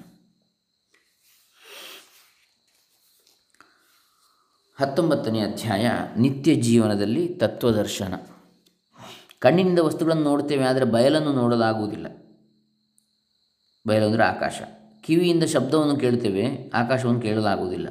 ಹತ್ತೊಂಬತ್ತನೇ 4.81 5.41
ಅಧ್ಯಾಯ, 5.41 5.91
ನಿತ್ಯ 6.17 6.55
ಜೀವನದಲ್ಲಿ 6.55 7.29
ತತ್ವದರ್ಶನ. 7.29 8.15
ಕಣ್ಣಿನಿಂದ 9.39 9.79
ವಸ್ತುಗಳನ್ನು 9.79 10.25
ನೋಡ್ತೇವೆ, 10.25 10.65
ಆದರೆ 10.65 10.85
ಬಯಲನ್ನು 10.85 11.33
ನೋಡಲಾಗುವುದಿಲ್ಲ. 11.33 12.07
ಬಯಲು 13.87 14.07
ಅಂದರೆ 14.07 14.25
ಆಕಾಶ. 14.25 14.63
ಕಿವಿಯಿಂದ 15.03 15.45
ಶಬ್ದವನ್ನು 15.45 15.97
ಕೇಳುತ್ತೇವೆ, 15.97 16.71
ಆಕಾಶವನ್ನು 16.75 17.21
ಕೇಳಲಾಗುವುದಿಲ್ಲ. 17.21 17.89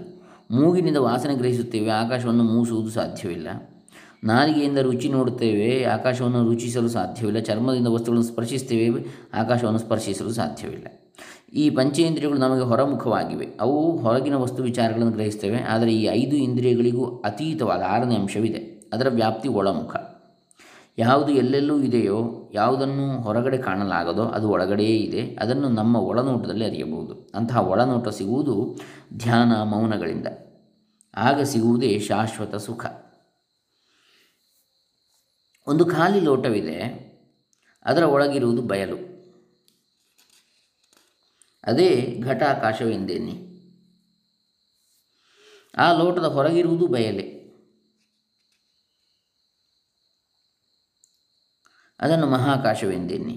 ಮೂಗಿನಿಂದ 0.52 0.98
ವಾಸನೆ 0.98 1.36
ಗ್ರಹಿಸುತ್ತೇವೆ, 1.36 1.90
ಆಕಾಶವನ್ನು 1.90 2.44
ಮೂಸುವುದು 2.44 2.90
ಸಾಧ್ಯವಿಲ್ಲ. 2.90 3.48
ನಾಲಿಗೆಯಿಂದ 4.24 4.78
ರುಚಿ 4.78 5.10
ನೋಡುತ್ತೇವೆ, 5.10 5.84
ಆಕಾಶವನ್ನು 5.84 6.44
ರುಚಿಸಲು 6.44 6.90
ಸಾಧ್ಯವಿಲ್ಲ. 6.90 7.40
ಚರ್ಮದಿಂದ 7.40 7.88
ವಸ್ತುಗಳನ್ನು 7.88 8.28
ಸ್ಪರ್ಶಿಸ್ತೇವೆ 8.28 9.06
ಆಕಾಶವನ್ನು 9.34 9.80
ಸ್ಪರ್ಶಿಸಲು 9.80 10.32
ಸಾಧ್ಯವಿಲ್ಲ. 10.32 10.86
ಈ 11.54 11.70
ಪಂಚೇಂದ್ರಿಯಗಳು 11.70 12.38
ನಮಗೆ 12.38 12.62
ಹೊರಮುಖವಾಗಿವೆ. 12.62 13.48
ಅವು 13.60 13.98
ಹೊರಗಿನ 13.98 14.36
ವಸ್ತು 14.36 14.64
ವಿಚಾರಗಳನ್ನು 14.64 15.12
ಗ್ರಹಿಸ್ತೇವೆ 15.12 15.62
ಆದರೆ 15.62 15.94
ಈ 15.94 16.04
ಐದು 16.04 16.36
ಇಂದ್ರಿಯಗಳಿಗೂ 16.36 17.06
ಅತೀತವಾದ 17.06 17.82
ಆರನೇ 17.88 18.16
ಅಂಶವಿದೆ. 18.16 18.90
ಅದರ 18.94 19.08
ವ್ಯಾಪ್ತಿ 19.10 19.50
ಒಳಮುಖ. 19.50 19.96
ಯಾವುದು 20.98 21.32
ಎಲ್ಲೆಲ್ಲೂ 21.32 21.82
ಇದೆಯೋ, 21.82 22.50
ಯಾವುದನ್ನು 22.54 23.22
ಹೊರಗಡೆ 23.22 23.58
ಕಾಣಲಾಗದೋ 23.58 24.24
ಅದು 24.24 24.50
ಒಳಗಡೆಯೇ 24.50 24.98
ಇದೆ. 24.98 25.36
ಅದನ್ನು 25.36 25.70
ನಮ್ಮ 25.70 25.96
ಒಳನೋಟದಲ್ಲಿ 25.96 26.66
ಅರಿಯಬಹುದು. 26.66 27.32
ಅಂತಹ 27.36 27.68
ಒಳನೋಟ 27.68 28.08
ಸಿಗುವುದು 28.08 28.80
ಧ್ಯಾನ 29.18 29.64
ಮೌನಗಳಿಂದ. 29.64 30.28
ಆಗ 31.16 31.42
ಸಿಗುವುದೇ 31.42 32.00
ಶಾಶ್ವತ 32.00 32.56
ಸುಖ. 32.56 32.86
ಒಂದು 35.68 35.86
ಖಾಲಿ 35.86 36.20
ಲೋಟವಿದೆ, 36.20 37.04
ಅದರ 37.86 38.04
ಒಳಗಿರುವುದು 38.04 38.62
ಬಯಲು. 38.62 38.98
ಅದೇ 41.64 42.20
ಘಟಾಕಾಶವೆಂದೇನೆ. 42.24 43.54
ಆ 45.78 45.92
ಲೋಟದ 45.92 46.26
ಹೊರಗಿರುವುದು 46.26 46.88
ಬಯಲೆ. 46.88 47.43
ಅದನ್ನು 52.04 52.28
ಮಹಾಕಾಶವೆಂದೇನೆ 52.28 53.36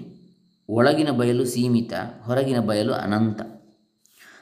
ಒಳಗಿನ 0.69 1.09
ಬಯಲು 1.09 1.45
ಸೀಮಿತ, 1.45 1.93
ಹೊರಗಿನ 2.25 2.59
ಬಯಲು 2.59 2.93
ಅನಂತ. 2.93 3.41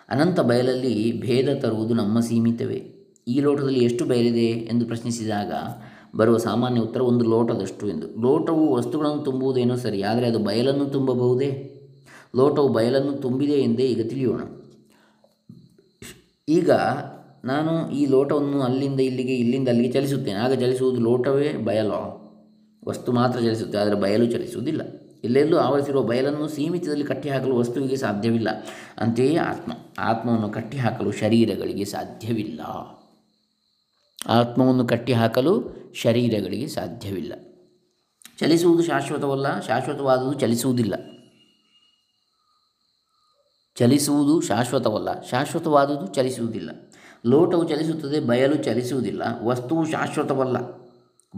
ಅನಂತ 0.09 0.39
ಬಯಲಲ್ಲಿ 0.39 1.21
ಭೇದ 1.21 1.59
ತರುವುದು 1.59 1.93
ನಮ್ಮ 1.93 2.19
ಸೀಮಿತವೇ. 2.19 2.79
ಈ 3.27 3.39
ಲೋಟದಲ್ಲಿ 3.39 3.83
ಎಷ್ಟು 3.83 4.05
ಬಯಲಿದೆ 4.05 4.47
ಎಂದು 4.47 4.85
ಪ್ರಶ್ನಿಸಿದಾಗ 4.85 5.51
ಬರುವ 6.17 6.37
ಸಾಮಾನ್ಯ 6.37 6.81
ಉತ್ತರ 6.81 7.01
ಒಂದು 7.01 7.25
ಲೋಟದಷ್ಟು 7.25 7.89
ಎಂದು. 7.89 8.21
ಲೋಟವು 8.21 8.73
ವಸ್ತುಗಳನ್ನು 8.73 9.23
ತುಂಬುವುದೇನೋ 9.23 9.75
ಸರಿ, 9.75 10.03
ಆದರೆ 10.03 10.27
ಅದು 10.27 10.39
ಬಯಲನ್ನು 10.39 10.85
ತುಂಬಬಹುದೇ? 10.85 11.71
ಲೋಟವು 12.35 12.67
ಬಯಲನ್ನು 12.67 13.13
ತುಂಬಿದೆ 13.13 13.53
ಎಂದೇ 13.53 13.83
ಈಗ 13.83 14.07
ತಿಳಿಯೋಣ. 14.09 14.41
ಈಗ 16.49 16.71
ನಾನು 17.45 17.91
ಈ 17.91 18.05
ಲೋಟವನ್ನು 18.05 18.61
ಅಲ್ಲಿಂದ 18.61 18.99
ಇಲ್ಲಿಗೆ, 18.99 19.35
ಇಲ್ಲಿಂದ 19.35 19.67
ಅಲ್ಲಿಗೆ 19.67 19.93
ಚಲಿಸುತ್ತೇನೆ. 19.93 20.39
ಆಗ 20.39 20.53
ಚಲಿಸುವುದು 20.53 21.01
ಲೋಟವೇ, 21.01 21.53
ಬಯಲೋ? 21.53 22.24
ವಸ್ತು 22.87 23.11
ಮಾತ್ರ 23.11 23.39
ಚಲಿಸುತ್ತೆ, 23.39 23.77
ಆದರೆ 23.77 23.95
ಬಯಲು 23.95 24.25
ಚಲಿಸುವುದಿಲ್ಲ. 24.25 24.81
ಎಲ್ಲೆಲ್ಲೂ 25.23 25.57
ಆವರಿಸಿರುವ 25.57 26.03
ಬಯಲನ್ನು 26.03 26.47
ಸೀಮಿತದಲ್ಲಿ 26.47 27.03
ಕಟ್ಟಿಹಾಕಲು 27.03 27.55
ವಸ್ತುವಿಗೆ 27.55 27.95
ಸಾಧ್ಯವಿಲ್ಲ. 27.95 28.47
ಅಂತೆಯೇ 28.97 29.37
ಆತ್ಮ, 29.37 29.71
ಆತ್ಮವನ್ನು 29.99 30.49
ಕಟ್ಟಿಹಾಕಲು 30.49 31.11
ಶರೀರಗಳಿಗೆ 31.11 31.85
ಸಾಧ್ಯವಿಲ್ಲ. 31.85 32.61
ಆತ್ಮವನ್ನು 34.27 34.87
ಕಟ್ಟಿಹಾಕಲು 34.87 35.63
ಶರೀರಗಳಿಗೆ 35.93 36.67
ಸಾಧ್ಯವಿಲ್ಲ. 36.67 37.33
ಚಲಿಸುವುದು 38.39 38.83
ಶಾಶ್ವತವಲ್ಲ, 38.83 39.59
ಶಾಶ್ವತವಾದುದು 39.59 40.33
ಚಲಿಸುವುದಿಲ್ಲ. 40.33 40.95
ಚಲಿಸುವುದು 43.75 44.41
ಶಾಶ್ವತವಲ್ಲ, 44.41 45.21
ಶಾಶ್ವತವಾದುದು 45.21 46.07
ಚಲಿಸುವುದಿಲ್ಲ. 46.07 46.91
ಲೋಟವು 47.25 47.69
ಚಲಿಸುತ್ತದೆ, 47.69 48.19
ಬಯಲು 48.19 48.55
ಚಲಿಸುವುದಿಲ್ಲ, 48.55 49.21
ವಸ್ತುವು 49.43 49.85
ಶಾಶ್ವತವಲ್ಲ. 49.85 50.57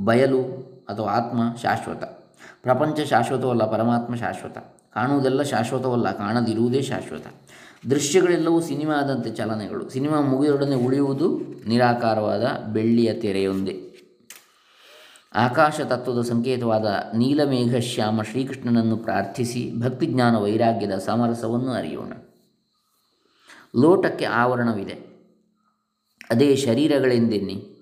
ಬಯಲು 0.04 0.77
ಅಥವಾ 0.90 1.12
ಆತ್ಮ 1.12 1.56
ಶಾಶ್ವತ. 1.62 2.04
ಪ್ರಪಂಚ 2.62 3.00
ಶಾಶ್ವತವಲ್ಲ, 3.00 3.72
ಪರಮಾತ್ಮ 3.72 4.16
ಶಾಶ್ವತ. 4.16 4.58
ಕಾಣುವುದೆಲ್ಲ 4.94 5.42
ಶಾಶ್ವತವಲ್ಲ, 5.42 6.12
ಕಾಣದಿರುವುದೇ 6.12 6.82
ಶಾಶ್ವತ. 6.82 7.26
ದೃಶ್ಯಗಳೆಲ್ಲವೂ 7.90 8.62
ಸಿನಿಮಾದಂತೆ 8.62 9.30
ಚಲನೆಗಳು. 9.30 9.90
ಸಿನಿಮಾ 9.90 10.22
ಮುಗಿದೊಡನೆ 10.22 10.76
ಉಳಿಯುವುದು 10.76 11.40
ನಿರಾಕಾರವಾದ 11.68 12.44
ಬೆಳ್ಳಿಯ 12.74 13.14
ತೆರೆಯೊಂದೇ. 13.14 13.84
ಆಕಾಶ 15.36 15.82
ತತ್ವದ 15.82 16.22
ಸಂಕೇತವಾದ 16.22 16.86
ನೀಲಮೇಘ 17.16 17.78
ಶ್ಯಾಮ 17.78 18.22
ಶ್ರೀಕೃಷ್ಣನನ್ನು 18.22 18.98
ಪ್ರಾರ್ಥಿಸಿ 18.98 19.74
ಭಕ್ತಿಜ್ಞಾನ 19.80 20.38
ವೈರಾಗ್ಯದ 20.38 20.98
ಸಮರಸವನ್ನು 20.98 21.72
ಅರಿಯೋಣ. 21.72 22.14
ಲೋಟಕ್ಕೆ 23.82 24.26
ಆವರಣವಿದೆ. 24.26 24.94
ಅದೇ 26.30 26.56
ಶರೀರಗಳೆಂದೆನ್ನಿ? 26.56 27.77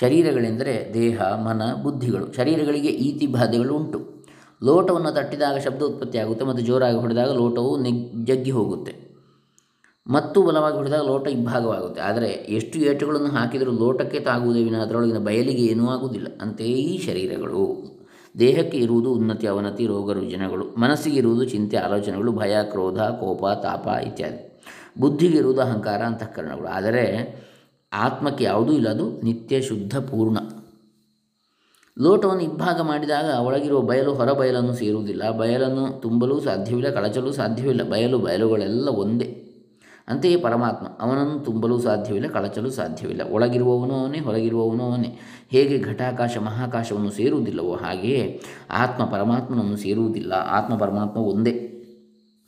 ಶರೀರಗಳೆಂದರೆ 0.00 0.90
ದೇಹ, 0.94 1.22
ಮನ, 1.22 1.74
ಬುದ್ಧಿಗಳು. 1.82 2.32
ಶರೀರಗಳಿಗೆ 2.32 2.88
ಈತಿ 2.88 3.26
ಬಾಧೆಗಳು 3.26 3.74
ಉಂಟು. 3.74 4.22
ಲೋಟವನ್ನು 4.64 5.12
ತಟ್ಟಿದಾಗ 5.12 5.58
ಶಬ್ದ 5.58 5.82
ಉತ್ಪತ್ತಿಯಾಗುತ್ತೆ 5.82 6.44
ಮತ್ತು 6.44 6.64
ಜೋರಾಗಿ 6.64 6.96
ಹೊಡೆದಾಗ 6.96 7.32
ಲೋಟವು 7.32 7.80
ನೆಗ್, 7.80 8.26
ಜಗ್ಗಿ 8.26 8.50
ಹೋಗುತ್ತೆ. 8.50 9.12
ಮತ್ತು 10.06 10.42
ಬಲವಾಗಿ 10.42 10.76
ಹೊಡೆದಾಗ 10.76 11.06
ಲೋಟ 11.06 11.28
ಇಬ್ಬಾಗವಾಗುತ್ತೆ 11.28 12.00
ಆದರೆ 12.00 12.28
ಎಷ್ಟು 12.28 12.78
ಏಟುಗಳನ್ನು 12.78 13.28
ಹಾಕಿದರೂ 13.28 13.72
ಲೋಟಕ್ಕೆ 13.72 14.20
ತಾಗುವುದೇ 14.20 14.64
ವಿನ 14.64 14.76
ಅದರೊಳಗಿನ 14.76 15.18
ಬಯಲಿಗೆ 15.18 15.62
ಏನೂ 15.62 15.88
ಆಗುವುದಿಲ್ಲ. 15.88 16.26
ಅಂತೆಯೇ 16.40 16.76
ಈ 16.76 17.06
ಶರೀರಗಳು. 17.06 17.92
ದೇಹಕ್ಕೆ 18.38 18.78
ಇರುವುದು 18.78 19.12
ಉನ್ನತಿ, 19.12 19.46
ಅವನತಿ, 19.46 19.86
ರೋಗ, 19.86 20.12
ರುಜಿನಗಳು. 20.12 20.74
ಮನಸ್ಸಿಗೆ 20.78 21.16
ಇರುವುದು 21.16 21.44
ಚಿಂತೆ, 21.44 21.76
ಆಲೋಚನೆಗಳು, 21.76 22.32
ಭಯ, 22.32 22.56
ಕ್ರೋಧ, 22.62 22.98
ಕೋಪ, 22.98 23.46
ತಾಪ 23.46 23.86
ಇತ್ಯಾದಿ. 24.06 24.60
ಬುದ್ಧಿಗೆ 25.00 25.38
ಇರುವುದು 25.38 25.60
ಅಹಂಕಾರ, 25.60 26.02
ಅಂತಃಕರಣಗಳು. 26.02 26.68
ಆದರೆ 26.68 27.04
ಆತ್ಮಕ್ಕೆ 27.92 28.44
ಯಾವುದೂ 28.44 28.72
ಇಲ್ಲ, 28.72 28.88
ಅದು 28.88 29.20
ನಿತ್ಯ 29.22 29.62
ಶುದ್ಧ 29.62 29.98
ಪೂರ್ಣ. 29.98 30.36
ಲೋಟವನ್ನು 31.98 32.42
ಇಬ್ಬಾಗ 32.42 32.80
ಮಾಡಿದಾಗ 32.80 33.24
ಒಳಗಿರುವ 33.24 33.80
ಬಯಲು 33.80 34.14
ಹೊರ 34.14 34.32
ಬಯಲನ್ನು 34.32 34.74
ಸೇರುವುದಿಲ್ಲ. 34.74 35.30
ಬಯಲನ್ನು 35.30 36.00
ತುಂಬಲು 36.00 36.40
ಸಾಧ್ಯವಿಲ್ಲ, 36.40 36.90
ಕಳಚಲು 36.90 37.32
ಸಾಧ್ಯವಿಲ್ಲ. 37.32 37.82
ಬಯಲು, 37.82 38.18
ಬಯಲುಗಳೆಲ್ಲ 38.18 38.88
ಒಂದೇ. 38.88 39.38
ಅಂತೆಯೇ 40.08 40.36
ಪರಮಾತ್ಮ, 40.36 40.86
ಅವನನ್ನು 40.86 41.44
ತುಂಬಲು 41.44 41.78
ಸಾಧ್ಯವಿಲ್ಲ, 41.78 42.28
ಕಳಚಲು 42.28 42.70
ಸಾಧ್ಯವಿಲ್ಲ. 42.70 43.22
ಒಳಗಿರುವವನು 43.30 43.94
ಅವನೇ, 43.94 44.18
ಹೊರಗಿರುವವನು 44.18 44.84
ಅವನೇ. 44.84 45.18
ಹೇಗೆ 45.50 45.78
ಘಟಾಕಾಶ, 45.78 46.38
ಮಹಾಕಾಶವನ್ನು 46.38 47.10
ಸೇರುವುದಿಲ್ಲವೋ 47.10 47.74
ಹಾಗೆಯೇ 47.74 48.40
ಆತ್ಮ 48.70 49.04
ಪರಮಾತ್ಮನನ್ನು 49.04 49.76
ಸೇರುವುದಿಲ್ಲ. 49.76 50.32
ಆತ್ಮ 50.32 50.76
ಪರಮಾತ್ಮ 50.76 51.20
ಒಂದೇ. 51.20 51.68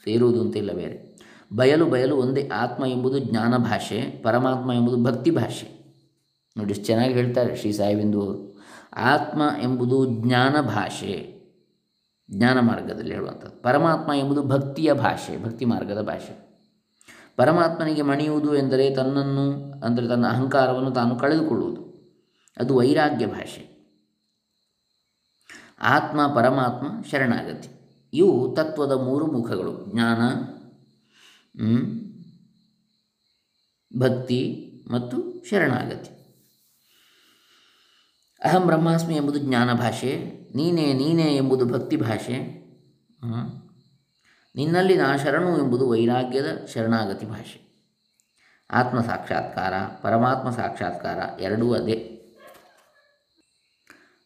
ಸೇರುವುದು 0.04 0.40
ಅಂತ 0.40 0.54
ಬೇರೆ. 0.54 1.13
ಬಯಲು 1.52 1.86
ಬಯಲು 1.86 2.16
ಒಂದೇ 2.16 2.48
ಆತ್ಮ 2.48 2.86
ಎಂಬುದು 2.86 3.18
ಜ್ಞಾನ 3.18 3.56
ಭಾಷೆ, 3.56 4.22
ಪರಮಾತ್ಮ 4.22 4.72
ಎಂಬುದು 4.72 5.04
ಭಕ್ತಿ 5.04 5.30
ಭಾಷೆ. 5.30 5.84
ನೋಡಿ 6.56 6.74
ಚೆನ್ನಾಗಿ 6.74 7.14
ಹೇಳ್ತಾರೆ 7.14 7.56
ಶ್ರೀ 7.56 7.72
ಸಾಯಿಬಿಂದು 7.72 8.22
ಅವರು. 8.22 8.54
ಆತ್ಮ 8.96 9.42
ಎಂಬುದು 9.62 10.06
ಜ್ಞಾನ 10.06 10.60
ಭಾಷೆ. 10.60 11.34
ಜ್ಞಾನ 12.30 12.60
ಮಾರ್ಗದಲ್ಲಿ 12.60 13.14
ಹೇಳುವಂಥದ್ದು. 13.14 13.62
ಪರಮಾತ್ಮ 13.62 14.12
ಎಂಬುದು 14.12 14.42
ಭಕ್ತಿಯ 14.42 14.92
ಭಾಷೆ, 14.92 15.44
ಭಕ್ತಿ 15.44 15.64
ಮಾರ್ಗದ 15.64 16.00
ಭಾಷೆ. 16.00 16.44
ಪರಮಾತ್ಮನಿಗೆ 17.36 18.02
ಮಣಿಯುವುದು 18.02 18.56
ಎಂದರೆ 18.56 18.94
ತನ್ನನ್ನು, 18.94 19.72
ಅಂದರೆ 19.84 20.08
ತನ್ನ 20.08 20.26
ಅಹಂಕಾರವನ್ನು 20.26 20.90
ತಾನು 20.90 21.16
ಕಳೆದುಕೊಳ್ಳುವುದು. 21.16 21.94
ಅದು 22.56 22.76
ವೈರಾಗ್ಯ 22.76 23.26
ಭಾಷೆ. 23.26 23.74
ಆತ್ಮ, 25.82 26.26
ಪರಮಾತ್ಮ, 26.26 26.86
ಶರಣಾಗತಿ. 27.10 27.68
ಇವು 28.14 28.54
ತತ್ವದ 28.56 28.92
ಮೂರು 28.92 29.26
ಮುಖಗಳು. 29.26 29.86
ಜ್ಞಾನ 29.92 30.20
ಭಕ್ತಿ 33.98 34.70
ಮತ್ತು 34.90 35.44
ಶರಣಾಗತಿ. 35.50 36.14
ಅಹಂ 38.44 38.66
ಬ್ರಹ್ಮಾಸ್ಮಿ 38.66 39.16
ಎಂಬುದು 39.16 39.38
ಜ್ಞಾನ 39.38 39.72
ಭಾಷೆ, 39.72 40.16
ನೀನೇ 40.54 40.92
ನೀನೇ 40.92 41.36
ಎಂಬುದು 41.36 41.64
ಭಕ್ತಿ 41.64 41.96
ಭಾಷೆ. 41.96 42.64
ನಿನ್ನಲ್ಲಿ 44.56 44.96
ನಾ 44.96 45.16
ಶರಣು 45.16 45.58
ಎಂಬುದು 45.58 45.88
ವೈರಾಗ್ಯದ 45.88 46.66
ಶರಣಾಗತಿ 46.74 47.26
ಭಾಷೆ. 47.26 47.64
ಆತ್ಮ 48.70 49.00
ಸಾಕ್ಷಾತ್ಕಾರ, 49.00 49.74
ಪರಮಾತ್ಮ 50.02 50.50
ಸಾಕ್ಷಾತ್ಕಾರ 50.50 51.40
ಎರಡೂ 51.40 51.72
ಅದೇ. 51.74 52.10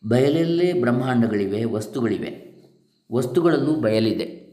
ಬಯಲಲ್ಲೇ 0.08 0.72
ಬ್ರಹ್ಮಾಂಡಗಳಿವೆ, 0.72 1.64
ವಸ್ತುಗಳಿವೆ. 1.64 2.48
ವಸ್ತುಗಳಲ್ಲೂ 3.12 3.74
ಬಯಲಿದೆ. 3.74 4.47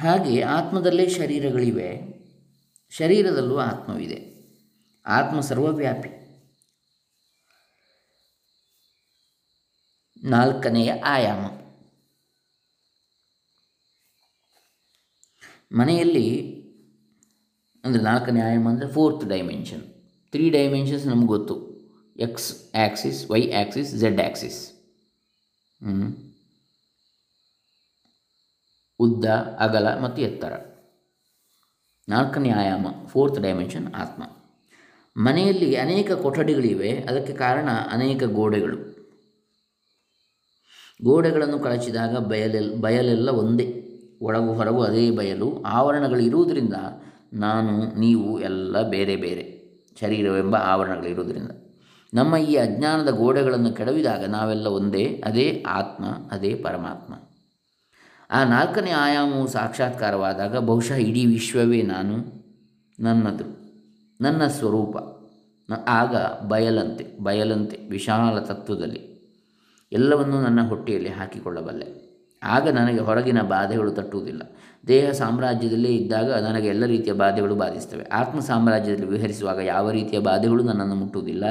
ಹಾಗೆ 0.00 0.42
ಆತ್ಮದಲ್ಲೇ 0.42 1.08
ಶರೀರಗಳಿವೆ. 1.08 1.88
ಶರೀರದಲ್ಲೂ 2.90 3.58
ಆತ್ಮವಿದೆ. 3.58 4.18
ಆತ್ಮ 5.06 5.40
ಸರ್ವವ್ಯಾಪಿ. 5.40 6.08
ನಾಲ್ಕನೆಯ 10.24 10.92
ಆಯಾಮ. 10.92 11.44
ಮನೆಯಲ್ಲಿ 15.72 16.28
ಅಂದರೆ 17.84 18.02
ನಾಲ್ಕನೇ 18.02 18.40
ಆಯಾಮ 18.40 18.68
ಅಂದರೆ 18.68 18.92
ಫೋರ್ತ್ 18.92 19.28
ಡೈಮೆನ್ಷನ್ 19.28 19.82
ತ್ರೀ 20.30 20.50
ಡೈಮೆನ್ಷನ್ಸ್ 20.50 21.06
ನಮ್ಗೆ 21.06 21.26
ಗೊತ್ತು. 21.26 21.56
X 22.16 22.48
axis 22.74 23.30
Y 23.30 23.52
axis 23.52 23.94
Z 23.94 24.20
axis 24.20 24.60
ಉದ್ದ, 28.98 29.24
ಅಗಲ 29.58 29.98
ಮತ್ತು 29.98 30.22
ಎತ್ತರ. 30.22 30.52
ನಾಲ್ಕನೇ 32.08 32.50
ಆಯಾಮ 32.50 32.86
ಫೋರ್ತ್ 33.06 33.40
ಡೈಮೆನ್ಷನ್ 33.40 33.94
ಆತ್ಮ. 33.94 34.22
ಮನೆಯಲ್ಲಿ 35.16 35.76
ಅನೇಕ 35.76 36.12
ಕೊಠಡಿಗಳಿವೆ, 36.12 36.90
ಅದಕ್ಕೆ 36.90 37.32
ಕಾರಣ 37.32 37.68
ಅನೇಕ 37.92 38.24
ಗೋಡೆಗಳು. 38.24 38.76
ಗೋಡೆಗಳನ್ನು 41.04 41.58
ಕಳಚಿದಾಗ 41.58 42.16
ಬಯಲೆಲ್, 42.16 42.80
ಬಯಲೆಲ್ಲ 42.80 43.28
ಒಂದೇ, 43.28 43.80
ಒಳಗು 44.22 44.52
ಹೊರಗು 44.52 44.82
ಅದೇ 44.82 45.10
ಬಯಲು, 45.10 45.62
ಆವರಣಗಳು 45.62 46.18
ಇರುವುದರಿಂದ 46.18 46.74
ನಾನು, 47.32 48.00
ನೀವು 48.00 48.40
ಎಲ್ಲ 48.40 48.82
ಬೇರೆ 48.82 49.16
ಬೇರೆ, 49.16 49.64
ಶರೀರವೆಂಬ 50.00 50.56
ಆವರಣಗಳಿರುವುದರಿಂದ 50.56 51.50
ನಮ್ಮ 52.14 52.36
ಈ 52.36 52.56
ಅಜ್ಞಾನದ 52.56 53.08
ಗೋಡೆಗಳನ್ನು 53.10 53.72
ಕೆಡವಿದಾಗ 53.72 54.24
ನಾವೆಲ್ಲ 54.24 54.66
ಒಂದೇ, 54.66 55.22
ಅದೇ 55.24 55.64
ಆತ್ಮ, 55.68 56.04
ಅದೇ 56.30 56.54
ಪರಮಾತ್ಮ. 56.54 57.14
ಆ 58.34 58.44
ನಾಲ್ಕನೇ 58.44 58.90
ಆಯಾಮವು 58.90 59.46
ಸಾಕ್ಷಾತ್ಕಾರವಾದಾಗ 59.46 60.56
ಬಹುಶಃ 60.56 60.94
ಇಡೀ 60.94 61.26
ವಿಶ್ವವೇ 61.26 61.82
ನಾನು, 61.82 62.44
ನನ್ನದು, 63.00 63.44
ನನ್ನ 64.20 64.46
ಸ್ವರೂಪ 64.46 64.96
ಆಗ 65.88 66.16
ಬಯಲಂತೆ 66.48 67.22
ಬಯಲಂತೆ, 67.22 67.88
ವಿಶಾಲ 67.90 68.38
ತತ್ವದಲ್ಲಿ 68.38 69.14
ಎಲ್ಲವನ್ನೂ 69.92 70.40
ನನ್ನ 70.40 70.68
ಹೊಟ್ಟೆಯಲ್ಲಿ 70.68 71.08
ಹಾಕಿಕೊಳ್ಳಬಲ್ಲೆ. 71.08 72.04
ಆಗ 72.42 72.68
ನನಗೆ 72.68 72.98
ಹೊರಗಿನ 72.98 73.42
ಬಾಧೆಗಳು 73.42 73.90
ತಟ್ಟುವುದಿಲ್ಲ. 73.90 74.42
ದೇಹ 74.86 75.10
ಸಾಮ್ರಾಜ್ಯದಲ್ಲೇ 75.10 75.88
ಇದ್ದಾಗ 75.88 76.32
ನನಗೆ 76.32 76.68
ಎಲ್ಲ 76.68 76.84
ರೀತಿಯ 76.84 77.12
ಬಾಧೆಗಳು 77.12 77.54
ಬಾಧಿಸ್ತವೆ 77.54 78.04
ಆತ್ಮ 78.04 78.40
ಸಾಮ್ರಾಜ್ಯದಲ್ಲಿ 78.40 79.06
ವಿಹರಿಸುವಾಗ 79.06 79.58
ಯಾವ 79.58 79.90
ರೀತಿಯ 79.90 80.18
ಬಾಧೆಗಳು 80.18 80.62
ನನ್ನನ್ನು 80.62 80.94
ಮುಟ್ಟುವುದಿಲ್ಲ. 80.94 81.44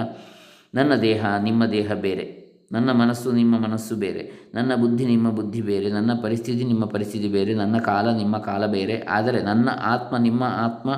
ನನ್ನ 0.74 0.96
ದೇಹ, 0.96 1.26
ನಿಮ್ಮ 1.43 1.65
ದೇಹ 1.65 1.93
ಬೇರೆ. 1.93 2.42
ನನ್ನ 2.73 2.91
ಮನಸ್ಸು 2.91 3.31
ನಿಮ್ಮ 3.31 3.59
ಮನಸ್ಸು 3.59 3.95
ಬೇರೆ, 3.95 4.31
ನನ್ನ 4.53 4.75
ಬುದ್ಧಿ 4.75 5.05
ನಿಮ್ಮ 5.05 5.29
ಬುದ್ಧಿ 5.29 5.62
ಬೇರೆ, 5.62 5.89
ನನ್ನ 5.89 6.12
ಪರಿಸ್ಥಿತಿ 6.21 6.63
ನಿಮ್ಮ 6.63 6.86
ಪರಿಸ್ಥಿತಿ 6.86 7.27
ಬೇರೆ, 7.27 7.53
ನನ್ನ 7.53 7.77
ಕಾಲ 7.77 8.15
ನಿಮ್ಮ 8.15 8.38
ಕಾಲ 8.38 8.65
ಬೇರೆ, 8.65 9.01
ಆದರೆ 9.01 9.41
ನನ್ನ 9.41 9.69
ಆತ್ಮ 9.81 10.17
ನಿಮ್ಮ 10.17 10.43
ಆತ್ಮ 10.43 10.89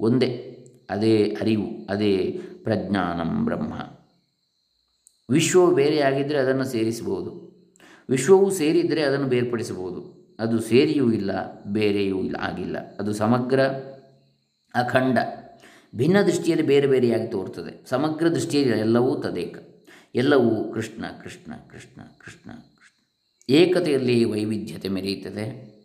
ಒಂದೇ, 0.00 0.58
ಅದೇ 0.90 1.36
ಅರಿವು, 1.40 1.86
ಅದೇ 1.90 2.40
ಪ್ರಜ್ಞಾನಂ 2.64 3.44
ಬ್ರಹ್ಮ. 3.44 3.72
ವಿಶ್ವವು 5.30 5.74
ಬೇರೆಯಾಗಿದ್ದರೆ 5.74 6.38
ಅದನ್ನು 6.38 6.64
ಸೇರಿಸಬಹುದು. 6.64 7.48
ವಿಶ್ವವು 8.10 8.50
ಸೇರಿದರೆ 8.50 9.02
ಅದನ್ನು 9.02 9.26
ಬೇರ್ಪಡಿಸಬಹುದು. 9.26 10.18
ಅದು 10.38 10.60
ಸೇರಿಯೂ 10.60 11.12
ಇಲ್ಲ, 11.12 11.60
ಬೇರೆಯೂ 11.64 12.18
ಇಲ್ಲ, 12.18 12.36
ಆಗಿಲ್ಲ. 12.40 12.76
ಅದು 12.98 13.12
ಸಮಗ್ರ, 13.12 13.60
ಅಖಂಡ, 14.74 15.18
ಭಿನ್ನ 15.96 16.22
ದೃಷ್ಟಿಯಲ್ಲಿ 16.22 16.66
ಬೇರೆ 16.66 16.86
ಬೇರೆಯಾಗಿ 16.86 17.26
ತೋರ್ತದೆ. 17.26 17.84
ಸಮಗ್ರ 17.88 18.28
ದೃಷ್ಟಿಯಲ್ಲಿ 18.28 18.78
ಎಲ್ಲವೂ 18.78 19.14
ತದೇಕ. 19.14 19.56
ಎಲ್ಲವೂ 20.14 20.72
ಕೃಷ್ಣ 20.72 21.04
ಕೃಷ್ಣ 21.22 21.52
ಕೃಷ್ಣ 21.54 22.02
ಕೃಷ್ಣ 22.18 22.50
ಕೃಷ್ಣ. 22.50 22.50
ಏಕತೆಯಲ್ಲಿ 23.50 24.24
ವೈವಿಧ್ಯತೆ 24.24 24.88
ಮೆರೆಯುತ್ತದೆ. 24.88 25.78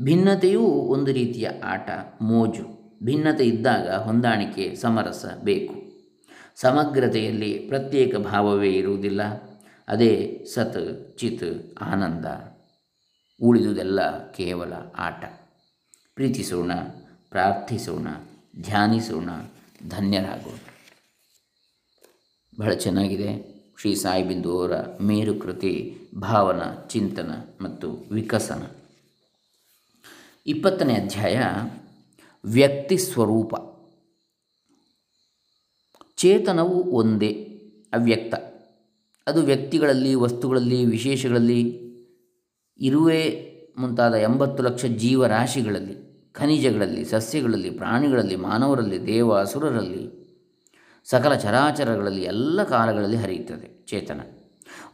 ಭಿನ್ನತೆಯೂ 0.00 0.60
ಒಂದು 0.62 1.12
ರೀತಿಯ 1.12 1.48
ಆಟ, 1.64 1.90
ಮೋಜು. 2.22 2.80
ಭಿನ್ನತೆ 3.02 3.46
ಇದ್ದಾಗ 3.46 3.90
ಹೊಂದಾಣಿಕೆ, 3.90 4.74
ಸಮರಸ 4.74 5.26
ಬೇಕು. 5.42 5.74
ಸಮಗ್ರತೆಯಲ್ಲಿ 6.56 7.58
ಪ್ರತ್ಯೇಕ 7.58 8.16
ಭಾವವೇ 8.16 8.72
ಇರುವುದಿಲ್ಲ. 8.72 9.22
ಅದೇ 9.88 10.44
ಸತ್, 10.54 11.18
ಚಿತ್, 11.18 11.78
ಆನಂದ. 11.82 12.24
ಉಳಿದುದೆಲ್ಲ 13.42 14.32
ಕೇವಲ 14.32 14.72
ಆಟ. 14.98 15.24
ಪ್ರೀತಿಸೋಣ, 16.14 16.72
ಪ್ರಾರ್ಥಿಸೋಣ, 17.30 18.06
ಧ್ಯಾನಿಸೋಣ, 18.60 19.30
ಧನ್ಯರಾಗೋಣ. 19.88 20.58
ಬಹಳ 22.58 22.72
ಚೆನ್ನಾಗಿದೆ. 22.72 23.49
ಶ್ರೀ 23.80 23.94
ಸಾಯಿಬಿಂದು 23.94 24.60
ಅವರ 24.60 24.72
ಮೇರುಕೃತಿ, 25.00 25.98
ಭಾವನ, 26.18 26.62
ಚಿಂತನ 26.88 27.30
ಮತ್ತು 27.60 28.04
ವಿಕಸನ. 28.12 28.62
ಇಪ್ಪತ್ತನೇ 30.46 30.94
ಅಧ್ಯಾಯ, 30.94 31.42
ವ್ಯಕ್ತಿ 32.44 32.98
ಸ್ವರೂಪ. 32.98 33.54
ಚೇತನವು 36.16 36.84
ಒಂದೇ, 36.92 37.32
ಅವ್ಯಕ್ತ. 37.92 38.34
ಅದು 39.26 39.40
ವ್ಯಕ್ತಿಗಳಲ್ಲಿ, 39.40 40.14
ವಸ್ತುಗಳಲ್ಲಿ, 40.14 40.84
ವಿಶೇಷಗಳಲ್ಲಿ, 40.84 41.80
ಇರುವೆ 42.80 43.50
ಮುಂತಾದ 43.78 44.14
ಎಂಬತ್ತು 44.14 44.62
ಲಕ್ಷ 44.62 44.84
ಜೀವರಾಶಿಗಳಲ್ಲಿ, 44.84 46.28
ಖನಿಜಗಳಲ್ಲಿ, 46.32 47.04
ಸಸ್ಯಗಳಲ್ಲಿ, 47.04 47.70
ಪ್ರಾಣಿಗಳಲ್ಲಿ, 47.70 48.36
ಮಾನವರಲ್ಲಿ, 48.36 49.06
ದೇವ, 49.06 49.32
ಅಸುರರಲ್ಲಿ 49.34 50.19
ಸಕಲ 51.10 51.34
ಚರಾಚರಗಳಲ್ಲಿ 51.34 52.22
ಎಲ್ಲ 52.22 52.62
ಕಾಲಗಳಲ್ಲಿ 52.62 53.16
ಹರಿಯುತ್ತದೆ 53.16 53.86
ಚೇತನ. 53.86 54.20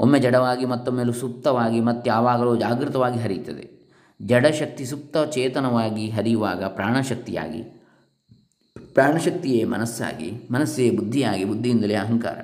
ಒಮ್ಮೆ 0.01 0.19
ಜಡವಾಗಿ 0.19 0.65
ಮತ್ತೊಮ್ಮೆ 0.65 1.21
ಸುಪ್ತವಾಗಿ 1.21 1.81
ಮತ್ತಾವಾಗಲೂ 1.81 2.57
ಜಾಗೃತವಾಗಿ 2.57 3.19
ಹರಿಯುತ್ತದೆ. 3.19 3.77
ಜಡಶಕ್ತಿ 4.23 4.85
ಸುಪ್ತ 4.85 5.17
ಚೇತನವಾಗಿ 5.31 6.11
ಹರಿಯುವಾಗ 6.11 6.65
ಪ್ರಾಣಶಕ್ತಿಯಾಗಿ, 6.65 7.63
ಪ್ರಾಣಶಕ್ತಿಯೇ 8.95 9.65
ಮನಸ್ಸಾಗಿ, 9.65 10.49
ಮನಸ್ಸೇ 10.51 10.91
ಬುದ್ಧಿಯಾಗಿ, 10.91 11.45
ಬುದ್ಧಿಯಿಂದಲೇ 11.45 11.95
ಅಹಂಕಾರ. 11.95 12.39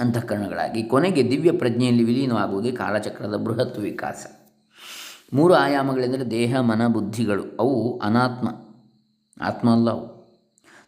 ಅಂತಃಕರಣಗಳಾಗಿ 0.00 0.82
ಕೊನೆಗೆ 0.82 1.30
ದಿವ್ಯ 1.30 1.52
ಪ್ರಜ್ಞೆಯಲ್ಲಿ 1.52 2.04
ವಿಲೀನವಾಗುವುದೇ 2.04 2.72
ಕಾಲಚಕ್ರದ 2.72 3.36
ಬೃಹತ್ 3.36 3.78
ವಿಕಾಸ. 3.78 4.26
ಮೂರು 5.32 5.54
ಆಯಾಮಗಳೆಂದರೆ 5.54 6.30
ದೇಹ, 6.30 6.60
ಮನ, 6.60 6.86
ಬುದ್ಧಿಗಳು. 6.86 7.42
ಅವು 7.60 7.98
ಅನಾತ್ಮ, 7.98 8.48
ಆತ್ಮ 9.44 9.70
ಅಲ್ಲ 9.70 9.90
ಅವು. 9.90 10.19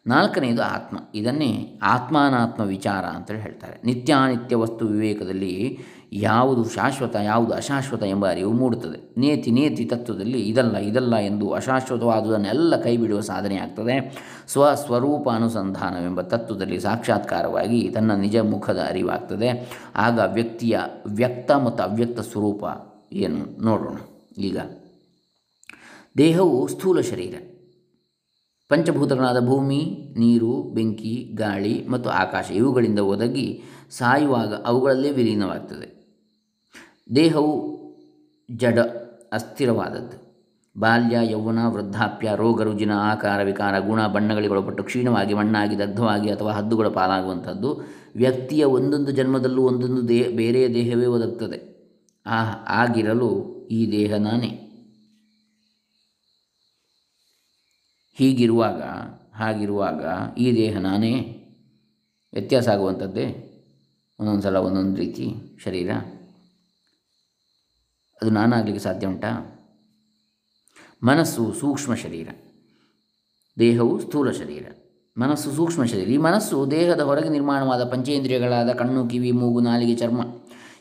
ನಾಲ್ಕನೆಯದು 0.06 0.62
ಆತ್ಮ. 0.62 0.96
ಇದನ್ನೇ 1.14 1.80
ಆತ್ಮಾನಾತ್ಮ 1.82 2.62
ವಿಚಾರ 2.62 3.04
ಅಂತೇಳಿ 3.04 3.40
ಹೇಳ್ತಾರೆ. 3.40 3.80
ನಿತ್ಯಾನಿತ್ಯ 3.84 4.56
ವಸ್ತು 4.56 4.86
ವಿವೇಕದಲ್ಲಿ 4.86 5.78
ಯಾವುದು 6.12 6.68
ಶಾಶ್ವತ, 6.68 7.16
ಯಾವುದು 7.16 7.52
ಅಶಾಶ್ವತ 7.52 8.02
ಎಂಬ 8.02 8.30
ಅರಿವು 8.30 8.52
ಮೂಡುತ್ತದೆ. 8.52 9.20
ನೇತಿ 9.20 9.50
ನೇತಿ 9.50 9.84
ತತ್ವದಲ್ಲಿ 9.84 10.40
ಇದಲ್ಲ 10.40 10.76
ಇದಲ್ಲ 10.76 11.16
ಎಂದು 11.16 11.50
ಅಶಾಶ್ವತವಾದುದನ್ನೆಲ್ಲ 11.50 12.82
ಕೈಬಿಡುವ 12.82 13.20
ಸಾಧನೆ 13.20 13.56
ಆಗ್ತದೆ. 13.56 14.18
ಸ್ವಸ್ವರೂಪ 14.48 15.28
ಅನುಸಂಧಾನವೆಂಬ 15.28 16.20
ತತ್ವದಲ್ಲಿ 16.20 16.80
ಸಾಕ್ಷಾತ್ಕಾರವಾಗಿ 16.80 17.90
ತನ್ನ 17.94 18.12
ನಿಜ 18.12 18.36
ಮುಖದ 18.36 18.86
ಅರಿವಾಗ್ತದೆ. 18.88 19.78
ಆಗ 19.96 20.20
ವ್ಯಕ್ತಿಯ 20.32 20.80
ವ್ಯಕ್ತ 21.06 21.50
ಮತ್ತು 21.50 21.84
ಅವ್ಯಕ್ತ 21.84 22.20
ಸ್ವರೂಪ 22.20 22.64
ಏನು 23.12 23.64
ನೋಡೋಣ. 23.64 23.96
ಈಗ 24.38 24.58
ದೇಹವು 26.18 26.68
ಸ್ಥೂಲ 26.68 27.00
ಶರೀರ. 27.00 27.51
ಪಂಚಭೂತಗಳಾದ 28.72 29.46
ಭೂಮಿ, 29.46 30.14
ನೀರು, 30.18 30.62
ಬೆಂಕಿ, 30.62 31.32
ಗಾಳಿ 31.34 31.88
ಮತ್ತು 31.88 32.10
ಆಕಾಶ 32.10 32.50
ಇವುಗಳಿಂದ 32.50 32.98
ಒದಗಿ 32.98 33.62
ಸಾಯುವಾಗ 33.90 34.54
ಅವುಗಳಲ್ಲೇ 34.54 35.10
ವಿಲೀನವಾಗ್ತದೆ. 35.10 36.18
ದೇಹವು 37.16 37.72
ಜಡ 38.50 38.78
ಅಸ್ಥಿರವಾದದ್ದು. 39.32 40.22
ಬಾಲ್ಯ, 40.80 41.18
ಯೌವನ, 41.30 41.58
ವೃದ್ಧಾಪ್ಯ, 41.66 42.32
ರೋಗ, 42.36 42.62
ರುಜಿನ, 42.62 42.90
ಆಕಾರ, 42.92 43.42
ವಿಕಾರ, 43.42 43.78
ಗುಣ, 43.78 44.06
ಬಣ್ಣಗಳಿಗೊಳಪಟ್ಟು 44.06 44.84
ಕ್ಷೀಣವಾಗಿ, 44.84 45.34
ಮಣ್ಣಾಗಿ, 45.34 45.78
ದಗ್ಧವಾಗಿ 45.78 46.30
ಅಥವಾ 46.30 46.52
ಹದ್ದುಗಳ 46.52 46.88
ಪಾಲಾಗುವಂಥದ್ದು 46.88 47.80
ವ್ಯಕ್ತಿಯ 48.16 48.64
ಒಂದೊಂದು 48.64 49.10
ಜನ್ಮದಲ್ಲೂ 49.10 49.62
ಒಂದೊಂದು 49.62 50.08
ದೇಹ 50.08 50.36
ಬೇರೆಯ 50.36 50.68
ದೇಹವೇ 50.68 51.06
ಒದಗ್ತದೆ. 51.06 51.72
ಆ 52.26 52.44
ಆಗಿರಲು 52.68 53.44
ಈ 53.70 53.92
ದೇಹ 53.92 54.14
ನಾನೇ. 54.16 54.71
ಹೀಗಿರುವಾಗ, 58.14 58.82
ಹಾಗಿರುವಾಗ 59.34 60.04
ಈ 60.38 60.54
ದೇಹ 60.54 60.78
ನಾನೇ. 60.78 61.38
ವ್ಯತ್ಯಾಸ 62.32 62.68
ಆಗುವಂಥದ್ದೇ 62.68 63.48
ಒಂದೊಂದು 64.20 64.42
ಸಲ, 64.42 64.56
ಒಂದೊಂದು 64.56 64.96
ರೀತಿ 64.96 65.34
ಶರೀರ. 65.64 65.92
ಅದು 68.22 68.30
ನಾನಾಗಲಿಕ್ಕೆ 68.30 68.82
ಸಾಧ್ಯ 68.82 69.06
ಉಂಟಾ? 69.06 69.58
ಮನಸ್ಸು 71.02 71.54
ಸೂಕ್ಷ್ಮ 71.54 71.94
ಶರೀರ. 71.94 72.28
ದೇಹವು 73.58 74.00
ಸ್ಥೂಲ 74.00 74.30
ಶರೀರ. 74.30 74.70
ಮನಸ್ಸು 75.18 75.52
ಸೂಕ್ಷ್ಮ 75.52 75.84
ಶರೀರ. 75.84 76.08
ಈ 76.08 76.16
ಮನಸ್ಸು 76.16 76.70
ದೇಹದ 76.70 77.00
ಹೊರಗೆ 77.00 77.28
ನಿರ್ಮಾಣವಾದ 77.28 77.90
ಪಂಚೇಂದ್ರಿಯಗಳಾದ 77.90 78.72
ಕಣ್ಣು, 78.72 79.08
ಕಿವಿ, 79.08 79.30
ಮೂಗು, 79.30 79.60
ನಾಲಿಗೆ, 79.60 79.96
ಚರ್ಮ, 79.96 80.20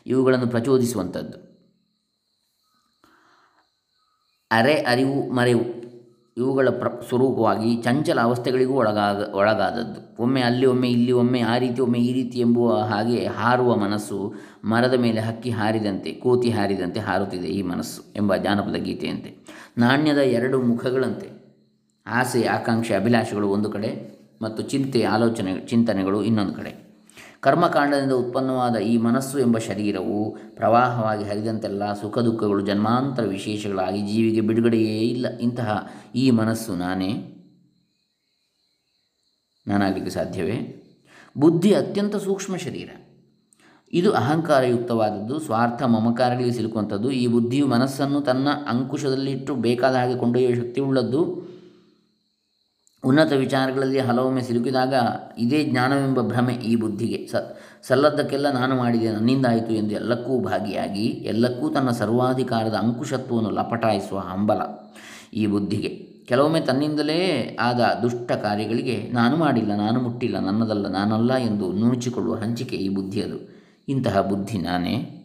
ಇವುಗಳನ್ನು 0.06 0.46
ಪ್ರಚೋದಿಸುವಂಥದ್ದು. 0.46 1.52
ಅರೆ, 4.50 4.74
ಅರಿವು, 4.74 5.32
ಮರೆವು. 5.32 5.81
ಇವುಗಳ 6.36 6.68
ಪ್ರ, 6.68 6.88
ಸ್ವರೂಪವಾಗಿ 7.08 7.76
ಚಂಚಲ 7.76 8.20
ಅವಸ್ಥೆಗಳಿಗೂ 8.20 8.74
ಒಳಗಾಗ, 8.74 9.34
ಒಳಗಾದದ್ದು. 9.34 10.22
ಒಮ್ಮೆ 10.22 10.40
ಅಲ್ಲಿ, 10.42 10.66
ಒಮ್ಮೆ 10.66 10.90
ಇಲ್ಲಿ, 10.90 11.12
ಒಮ್ಮೆ 11.12 11.40
ಆ 11.40 11.58
ರೀತಿ, 11.58 11.80
ಒಮ್ಮೆ 11.80 11.98
ಈ 11.98 12.12
ರೀತಿ 12.12 12.40
ಎಂಬುವ 12.40 12.76
ಹಾಗೆ 12.76 13.26
ಹಾರುವ 13.26 13.76
ಮನಸ್ಸು 13.76 14.34
ಮರದ 14.64 14.94
ಮೇಲೆ 14.94 15.20
ಹಕ್ಕಿ 15.20 15.50
ಹಾರಿದಂತೆ, 15.50 16.12
ಕೋತಿ 16.12 16.50
ಹಾರಿದಂತೆ 16.50 17.00
ಹಾರುತ್ತಿದೆ 17.00 17.48
ಈ 17.48 17.62
ಮನಸ್ಸು 17.62 18.12
ಎಂಬ 18.16 18.36
ಜಾನಪದ 18.36 18.74
ಗೀತೆಯಂತೆ. 18.74 19.36
ನಾಣ್ಯದ 19.78 20.18
ಎರಡು 20.18 20.62
ಮುಖಗಳಂತೆ. 20.62 21.58
ಆಸೆ, 22.06 22.46
ಆಕಾಂಕ್ಷೆ, 22.46 22.94
ಅಭಿಲಾಷೆಗಳು 22.94 23.48
ಒಂದು 23.48 23.70
ಕಡೆ 23.70 24.22
ಮತ್ತು 24.42 24.62
ಚಿಂತೆ, 24.62 25.02
ಆಲೋಚನೆ, 25.02 25.60
ಚಿಂತನೆಗಳು 25.60 26.22
ಇನ್ನೊಂದು 26.22 26.54
ಕಡೆ. 26.54 26.81
ಕರ್ಮಕಾಂಡದಿಂದ 27.42 28.12
ಉತ್ಪನ್ನವಾದ 28.12 28.76
ಈ 28.76 28.96
ಮನಸ್ಸು 28.96 29.38
ಎಂಬ 29.38 29.58
ಶರೀರವು 29.58 30.36
ಪ್ರವಾಹವಾಗಿ 30.56 31.24
ಹರಿದಂತೆಲ್ಲ 31.24 31.92
ಸುಖ 31.92 32.18
ದುಃಖಗಳು 32.18 32.66
ಜನ್ಮಾಂತರ 32.66 33.22
ವಿಶೇಷಗಳಾಗಿ 33.22 34.02
ಜೀವಿಗೆ 34.02 34.40
ಬಿಡುಗಡೆಯೇ 34.40 34.98
ಇಲ್ಲ. 34.98 35.28
ಇಂತಹ 35.28 35.90
ಈ 36.14 36.30
ಮನಸ್ಸು 36.30 36.76
ನಾನೇ? 36.76 37.08
ನಾನಾಗಲಿಕ್ಕೆ 39.66 40.10
ಸಾಧ್ಯವೇ? 40.10 40.82
ಬುದ್ಧಿ 41.36 41.74
ಅತ್ಯಂತ 41.74 42.16
ಸೂಕ್ಷ್ಮ 42.16 42.56
ಶರೀರ. 42.56 42.90
ಇದು 43.92 44.12
ಅಹಂಕಾರಯುಕ್ತವಾದದ್ದು, 44.12 45.40
ಸ್ವಾರ್ಥ 45.40 45.82
ಮಮಕಾರಗಳಿಗೆ 45.82 46.52
ಸಿಲುಕುವಂಥದ್ದು, 46.52 47.10
ಈ 47.10 47.26
ಬುದ್ಧಿಯು 47.26 47.66
ಮನಸ್ಸನ್ನು 47.66 48.20
ತನ್ನ 48.20 48.48
ಅಂಕುಶದಲ್ಲಿಟ್ಟು 48.68 49.54
ಬೇಕಾದ 49.54 49.94
ಹಾಗೆ 49.94 50.18
ಕೊಂಡೊಯ್ಯುವ 50.18 50.54
ಶಕ್ತಿ 50.54 50.80
ಉಳ್ಳದ್ದು 50.80 51.51
ಉನ್ನತ 53.04 53.32
ವಿಚಾರಗಳಲ್ಲಿ 53.32 53.98
ಹಲವೊಮ್ಮೆ 53.98 54.42
ಸಿಲುಕಿದಾಗ 54.42 54.94
ಇದೇ 55.38 55.64
ಜ್ಞಾನವೆಂಬ 55.64 56.20
ಭ್ರಮೆ 56.20 56.54
ಈ 56.54 56.76
ಬುದ್ಧಿಗೆ. 56.76 57.26
ಸ, 57.26 57.34
ಸಲ್ಲದ್ದಕ್ಕೆಲ್ಲ 57.82 58.50
ನಾನು 58.50 58.76
ಮಾಡಿದೆ, 58.76 59.12
ನನ್ನಿಂದಾಯಿತು 59.12 59.72
ಎಂದು 59.72 59.94
ಎಲ್ಲಕ್ಕೂ 59.94 60.40
ಭಾಗಿಯಾಗಿ, 60.40 61.06
ಎಲ್ಲಕ್ಕೂ 61.06 61.70
ತನ್ನ 61.70 61.90
ಸರ್ವಾಧಿಕಾರದ 61.90 62.74
ಅಂಕುಶತ್ವವನ್ನು 62.74 63.50
ಲಪಟಾಯಿಸುವ 63.50 64.18
ಹಂಬಲ 64.18 64.60
ಈ 65.34 65.46
ಬುದ್ಧಿಗೆ. 65.46 65.88
ಕೆಲವೊಮ್ಮೆ 66.26 66.60
ತನ್ನಿಂದಲೇ 66.60 67.56
ಆದ 67.60 67.98
ದುಷ್ಟ 68.02 68.32
ಕಾರ್ಯಗಳಿಗೆ, 68.32 69.10
ನಾನು 69.12 69.36
ಮಾಡಿಲ್ಲ, 69.36 69.74
ನಾನು 69.74 70.00
ಮುಟ್ಟಿಲ್ಲ, 70.00 70.38
ನನ್ನದಲ್ಲ, 70.38 70.88
ನಾನಲ್ಲ 70.88 71.36
ಎಂದು 71.36 71.72
ನುಣುಚಿಕೊಳ್ಳುವ 71.72 72.34
ಹಂಚಿಕೆ 72.34 72.76
ಈ 72.76 72.88
ಬುದ್ಧಿಯದು 72.88 73.38
ಇಂತಹ 73.88 74.20
ಬುದ್ಧಿ 74.20 74.58
ನಾನೇ. 74.58 75.18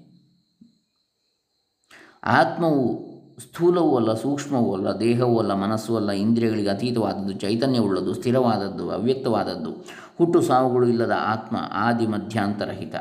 ಆತ್ಮವು 2.24 3.07
ಸ್ಥೂಲವೂ 3.41 3.97
ಅಲ್ಲ, 3.97 4.13
ಸೂಕ್ಷ್ಮವೂ 4.13 4.73
ಅಲ್ಲ, 4.73 5.00
ದೇಹವೂ 5.00 5.39
ಅಲ್ಲ, 5.39 5.54
ಮನಸ್ಸೂ 5.54 5.95
ಅಲ್ಲ, 5.95 6.12
ಇಂದ್ರಿಯಗಳಿಗೆ 6.12 6.69
ಅತೀತವಾದದ್ದು 6.69 7.34
ಚೈತನ್ಯವುಳ್ಳದು 7.34 8.13
ಸ್ಥಿರವಾದದ್ದು, 8.13 8.91
ಅವ್ಯಕ್ತವಾದದ್ದು. 8.91 9.71
ಹುಟ್ಟು 10.17 10.41
ಸಾವುಗಳು 10.41 10.88
ಇಲ್ಲದ 10.88 11.13
ಆತ್ಮ 11.26 11.58
ಆದಿ 11.73 12.08
ಮಧ್ಯಾಂತರಹಿತ 12.08 12.95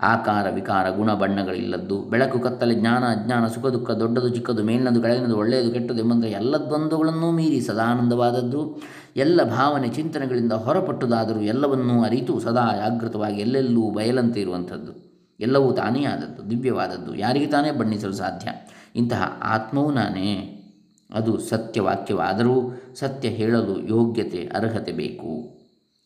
ಆಕಾರ, 0.00 0.50
ವಿಕಾರ, 0.50 0.90
ಗುಣ, 0.90 1.14
ಬಣ್ಣಗಳಿಲ್ಲದ್ದು, 1.14 2.02
ಬೆಳಕು, 2.02 2.38
ಕತ್ತಲೆ, 2.38 2.74
ಜ್ಞಾನ, 2.74 3.04
ಅಜ್ಞಾನ, 3.04 3.46
ಸುಖ, 3.46 3.66
ದುಃಖ, 3.66 3.90
ದೊಡ್ಡದು, 3.90 4.28
ಚಿಕ್ಕದು, 4.28 4.62
ಮೇಲಿನದು, 4.62 5.02
ಕೆಳಗಿನದು, 5.02 5.36
ಒಳ್ಳೆಯದು, 5.36 5.70
ಕೆಟ್ಟದು 5.70 5.98
ಎಂಬಂತೆ 5.98 6.30
ಎಲ್ಲ 6.30 6.56
ದ್ವಂದ್ವಗಳನ್ನೂ 6.56 7.30
ಮೀರಿ 7.30 7.60
ಸದಾನಂದವಾದದ್ದು. 7.60 8.82
ಎಲ್ಲ 9.16 9.42
ಭಾವನೆ, 9.42 9.88
ಚಿಂತನೆಗಳಿಂದ 9.88 10.52
ಹೊರಪಟ್ಟುದಾದರೂ 10.52 11.40
ಎಲ್ಲವನ್ನೂ 11.40 12.02
ಅರಿತು 12.02 12.40
ಸದಾ 12.40 12.72
ಜಾಗೃತವಾಗಿ 12.76 13.40
ಎಲ್ಲೆಲ್ಲೂ 13.40 13.90
ಬಯಲಂತೆ 13.90 14.40
ಇರುವಂಥದ್ದು. 14.40 14.92
ಎಲ್ಲವೂ 15.40 15.72
ತಾನೇ 15.72 16.04
ಆದದ್ದು, 16.04 16.50
ದಿವ್ಯವಾದದ್ದು, 16.50 17.14
ಯಾರಿಗೆ 17.14 17.46
ತಾನೇ 17.46 17.70
ಬಣ್ಣಿಸಲು 17.70 18.12
ಸಾಧ್ಯ? 18.12 18.48
ಇಂತಹ 18.94 19.40
ಆತ್ಮವು 19.42 19.92
ನಾನೇ. 19.92 20.58
ಅದು 21.14 21.40
ಸತ್ಯವಾಕ್ಯವಾದರೂ 21.40 22.70
ಸತ್ಯ 22.94 23.28
ಹೇಳಲು 23.28 23.80
ಯೋಗ್ಯತೆ, 23.80 24.46
ಅರ್ಹತೆ 24.46 24.92
ಬೇಕು. 24.92 25.58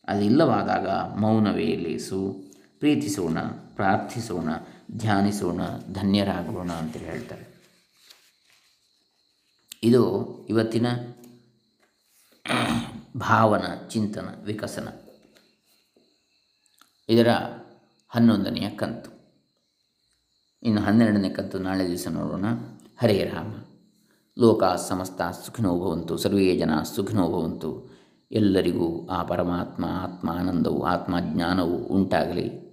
ಅದಿಲ್ಲವಾದಾಗ 0.07 0.89
ಮೌನವೇ 0.89 1.75
ಲೇಸು. 1.75 2.47
ಪ್ರೀತಿಸೋಣ, 2.79 3.39
ಪ್ರಾರ್ಥಿಸೋಣ, 3.75 4.49
ಧ್ಯಾನಿಸೋಣ, 4.91 5.61
ಧನ್ಯರಾಗೋಣ 5.93 6.71
ಅಂತ 6.71 6.97
ಹೇಳ್ತಾರೆ. 6.97 7.57
ಇದು 9.83 10.27
ಇವತ್ತಿನ 10.49 10.87
ಭಾವನ, 13.17 13.87
ಚಿಂತನ, 13.89 14.27
ವಿಕಸನ. 14.43 14.87
ಇದರ 17.09 17.27
ಹನ್ನೊಂದನೆಯ 18.07 18.69
ಕಂತು. 18.69 19.17
ಇನ್ನು 20.63 20.81
ಹನ್ನೆರಡನೇ 20.81 21.29
ಕಂತು 21.29 21.59
ನಾಳೆ 21.59 21.87
ದಿವಸ 21.87 22.07
ನೋಡೋಣ. 22.07 22.45
ಹರೇ 23.01 23.31
ರಾಮ. 23.33 23.53
ಲೋಕ 24.39 24.63
ಸಮಸ್ತ 24.63 25.21
ಸುಖಿನೋ 25.21 25.79
ಭವಂತು, 25.79 26.17
ಸರ್ವೇ 26.17 26.57
ಜನ 26.57 26.69
ಸುಖಿನೋ 26.95 27.27
ಭವಂತು. 27.27 27.89
ಎಲ್ಲರಿಗೂ 28.31 29.07
ಆ 29.07 29.23
ಪರಮಾತ್ಮ 29.23 29.85
ಆತ್ಮಾನಂದವು, 29.85 30.83
ಆತ್ಮಜ್ಞಾನವು 30.83 31.77
ಉಂಟಾಗಲಿ. 31.77 32.67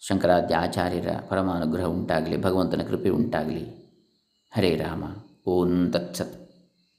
ಶಂಕರಾದ್ಯ 0.00 0.56
ಆಚಾರ್ಯರ 0.56 1.08
ಪರಮಾನುಗ್ರಹ 1.28 1.84
ಉಂಟಾಗಲಿ, 1.84 2.42
ಭಗವಂತನ 2.42 2.82
ಕೃಪೆ 2.82 3.08
ಉಂಟಾಗಲಿ. 3.08 3.82
ಹರೇ 4.56 4.76
ರಾಮ. 4.76 5.04
ಓಂ 5.46 5.90
ತತ್ಸತ್. 5.90 6.41